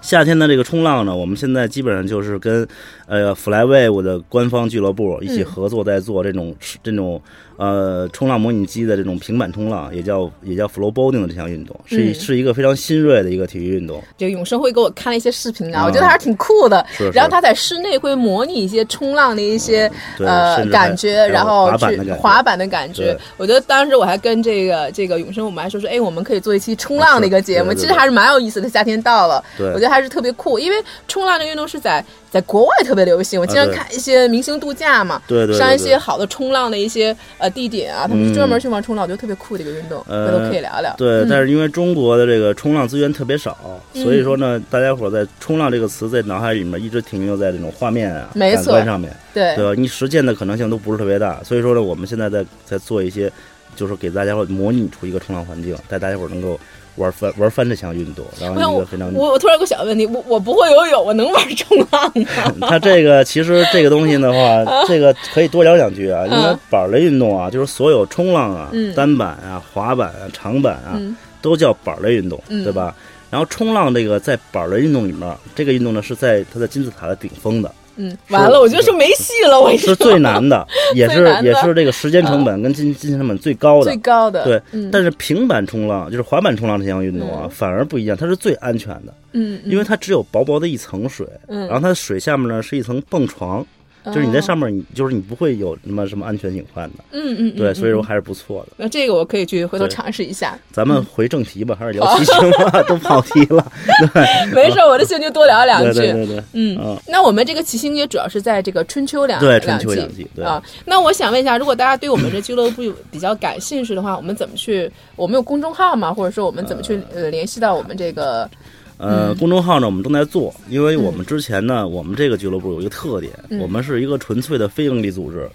[0.00, 2.66] 夏天的这个冲浪呢，我们现在基本上就是跟
[3.06, 7.20] 呃 Flywave 的官方俱乐部一起合作，在做这种这种。
[7.56, 14.02] 呃，冲浪模拟机的这种平板冲浪，也叫也叫 flow boarding 的这项运动，是是一个非常新锐的一个体育运动。
[14.18, 16.84] 就永生会给我看了一些视频啊，我觉得还是挺酷的。
[17.12, 23.16] 然后他在室内会模拟一些冲浪的一些呃感觉，然后去滑板的感觉。
[23.36, 28.68] 我觉得当时我还跟这个这个永生，我们还说说，哎，我们可以做一期冲浪的一个节目，其实还是蛮有意思的。
[28.68, 30.76] 夏天到了，我觉得还是特别酷，因为
[31.06, 32.04] 冲浪的运动是在。
[32.34, 40.94] 在国外特别流行，我经常看一些明星度假嘛，对对，上一些好的冲浪的一些呃地点啊，他们专门去玩冲浪，我觉得特别酷的一个运动，回头可以聊聊。
[40.96, 43.54] 对，但是因为中国的这个冲浪资源特别少，
[43.92, 49.74] 所以说呢，大家伙在冲浪这个词在脑海里面一直停留在这种画面啊、感官上面，对对吧？
[49.76, 53.30] 你实践的可能性都不是特别大，所以说呢，我们现在在在做一些，
[53.76, 56.58] 就是给大家伙模拟出一个冲浪环境，带大家伙能够。
[56.96, 62.12] 玩翻玩翻这项运动，然后一个非常我我突然有个小问题，我我不会游泳，我能玩冲浪
[62.56, 62.68] 吗？
[62.70, 66.24] 它这个其实这个东西的话，这个可以多聊两句啊。
[66.26, 71.00] 因为板类运动啊，就是所有冲浪啊、单板啊、滑板啊、长板啊，
[71.42, 72.94] 都叫板类运动，对吧？
[73.30, 77.70] 然后冲浪这个在板类运动里面，这个运动呢是在它的金字塔的顶峰的。
[77.96, 79.60] 嗯，完了，我就说没戏了。
[79.60, 83.84] 我是最难的， 也是也是这个时间成本跟金金钱成本最高的。
[83.84, 89.14] 最高的对，但是平板冲浪就是滑板冲浪这项运动啊，反而不一样，它是最安全的。
[89.32, 93.64] 嗯，因为它只有薄薄的一层水，然后它的水下面呢是一层蹦床。
[94.06, 97.04] 就是你在上面，你就是你不会有什么什么安全隐患的。
[97.12, 98.72] 嗯嗯，对，所以说还是不错的。
[98.76, 100.58] 那这个我可以去回头尝试一下。
[100.72, 103.72] 咱们回正题吧，还是聊骑行吧， 都跑题了。
[104.12, 106.00] 对，没事，我的兴趣多聊两句。
[106.00, 106.98] 对对对，嗯。
[107.08, 110.62] 那我们这个骑行也主要是在这个春秋两对春秋两季啊。
[110.84, 114.90] 那我想问一下，如果大家对我们这俱乐部比较感兴趣的话，我们怎么去？
[115.16, 116.12] 我们有公众号吗？
[116.12, 118.48] 或者说我们怎么去呃联系到我们这个？
[118.96, 125.48] 呃，公众号呢，我们正在做，因为我们之前呢，我们这个俱乐部有一个特点，我们是一个纯粹的非盈利组织，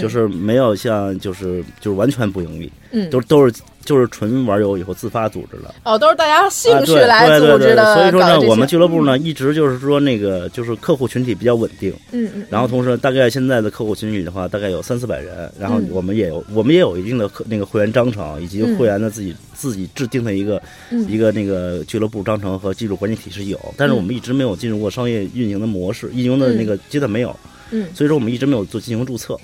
[0.00, 3.54] 就是没有像就是就是完全不盈利，嗯，都都是
[3.86, 5.74] 就是纯玩游以后自发组织的。
[5.84, 7.94] 哦，都是大家兴趣啊来组织的。
[7.94, 19.34] 所以说呢，我们俱乐部呢一直就是说那个就是客户群体比较稳定，嗯嗯，然后同时大概现在的客户群体的话，大概有三四百人，然后我们也有我们也有一定的客那个会员章程以及会员的自己。
[19.56, 20.60] 自己制定的一个
[21.08, 27.34] 一个那个俱乐部章程和技术管理体系有，但是我们一直没有进入过商业运营的模式，运营的那个阶段没有，
[27.70, 29.34] 嗯，所以说我们一直没有做进行注册。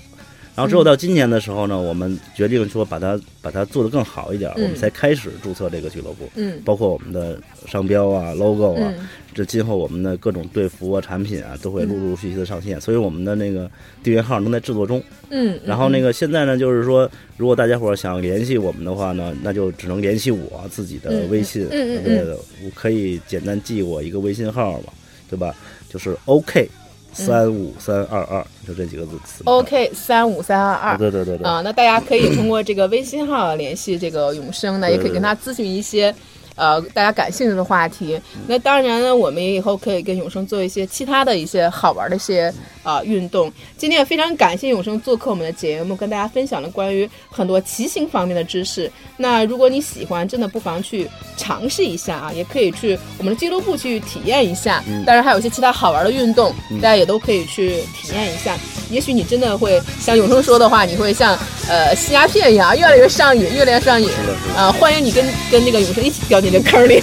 [0.55, 6.29] 然后只有到今年的时候呢，我们决定说把它把它做得更好一点，我们才开始注册这个俱乐部。
[6.35, 8.93] 嗯，包括我们的商标啊、logo 啊，
[9.33, 12.79] 这今后我们的各种队服啊、产品啊，都会陆陆续续的上线。
[12.79, 13.67] 所以我们的那个
[14.03, 15.03] 订阅号正在制作中。
[15.31, 21.67] 嗯，然后那个现在呢，就是说，如果大家伙想联系我们的话呢，那就只能联系我自己的微信。
[21.71, 24.93] 嗯嗯我可以简单记我一个微信号嘛，
[25.27, 25.55] 对吧？
[25.89, 26.69] 就是 OK。
[27.15, 29.43] 三五三二二，就这几个字词。
[29.45, 30.97] OK，三五三二二。
[30.97, 31.47] 对对对对。
[31.47, 36.13] 啊，那大家可以通过这个微信号联系这个永生呢，也可以跟他咨询一些。
[36.55, 43.51] 呃，大家感兴趣的话题，那当然呢，我们也以后可以跟永生做一些其他的一些好玩的一些呃运动。
[43.75, 48.91] 今天也非常感谢永生做客我们的节目，跟大家分享了关于很多骑行方面的知识。
[49.17, 54.83] 那如果你喜欢，真的不妨去尝试一下啊，也可以去我们的俱乐部去体验一下。
[55.07, 58.55] 当然还有一些其他好玩的运动，大家也都可以去体验一下。
[58.91, 61.35] 也许你真的会像永生说的话，你会像
[61.67, 64.07] 呃吸鸦片一样，越来越上瘾，越来越上瘾。
[64.55, 66.42] 啊，欢迎你跟跟那个永生一起掉。
[66.43, 67.01] 你的坑里，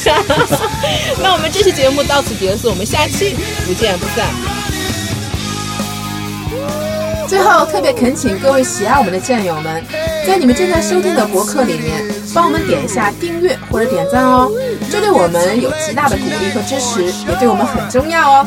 [1.23, 3.35] 那我们这期节目到此结束，我们下期
[3.67, 4.27] 不见不散。
[7.27, 9.83] 最后，特别恳请各位喜爱我们的战友们，
[10.27, 14.51] 在你们正在收听的博客里面，帮我们点一下订阅或者点赞哦，
[14.91, 18.47] 这对我们有极大的鼓励和支持，也对我们很重要哦。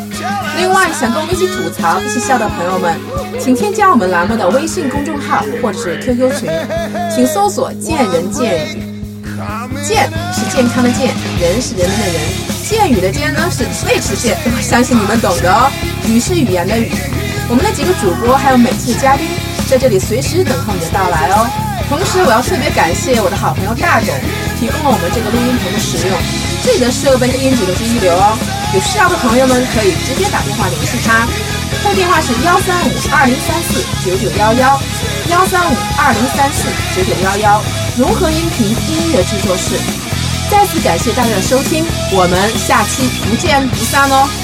[0.60, 3.00] 另外，想跟我们一起吐槽、一起笑的朋友们，
[3.40, 6.52] 请添加我们栏目的微信公众号或者是 QQ 群，
[7.10, 8.92] 请搜索“见人见语”。
[9.84, 12.22] 健是健康的健，人是人民的人，
[12.64, 15.72] 健语的健呢是最实现，我相信你们懂的哦。
[16.08, 16.92] 语是语言的语，
[17.50, 19.28] 我们的几个主播还有每次嘉宾
[19.68, 21.48] 在这里随时等候你的到来哦。
[21.90, 24.08] 同时，我要特别感谢我的好朋友大狗，
[24.60, 26.16] 提供了我们这个录音棚的使用，
[26.64, 28.40] 这里的设备音质都是一流哦。
[28.74, 31.28] 有需要的朋友们可以直接打电话联系他，
[31.84, 34.80] 他的电话是幺三五二零三四九九幺幺，
[35.30, 37.83] 幺三五二零三四九九幺幺。
[37.96, 39.78] 融合音频音乐制作室，
[40.50, 44.43] 再次感谢大家的收听，我们下期不见不散哦。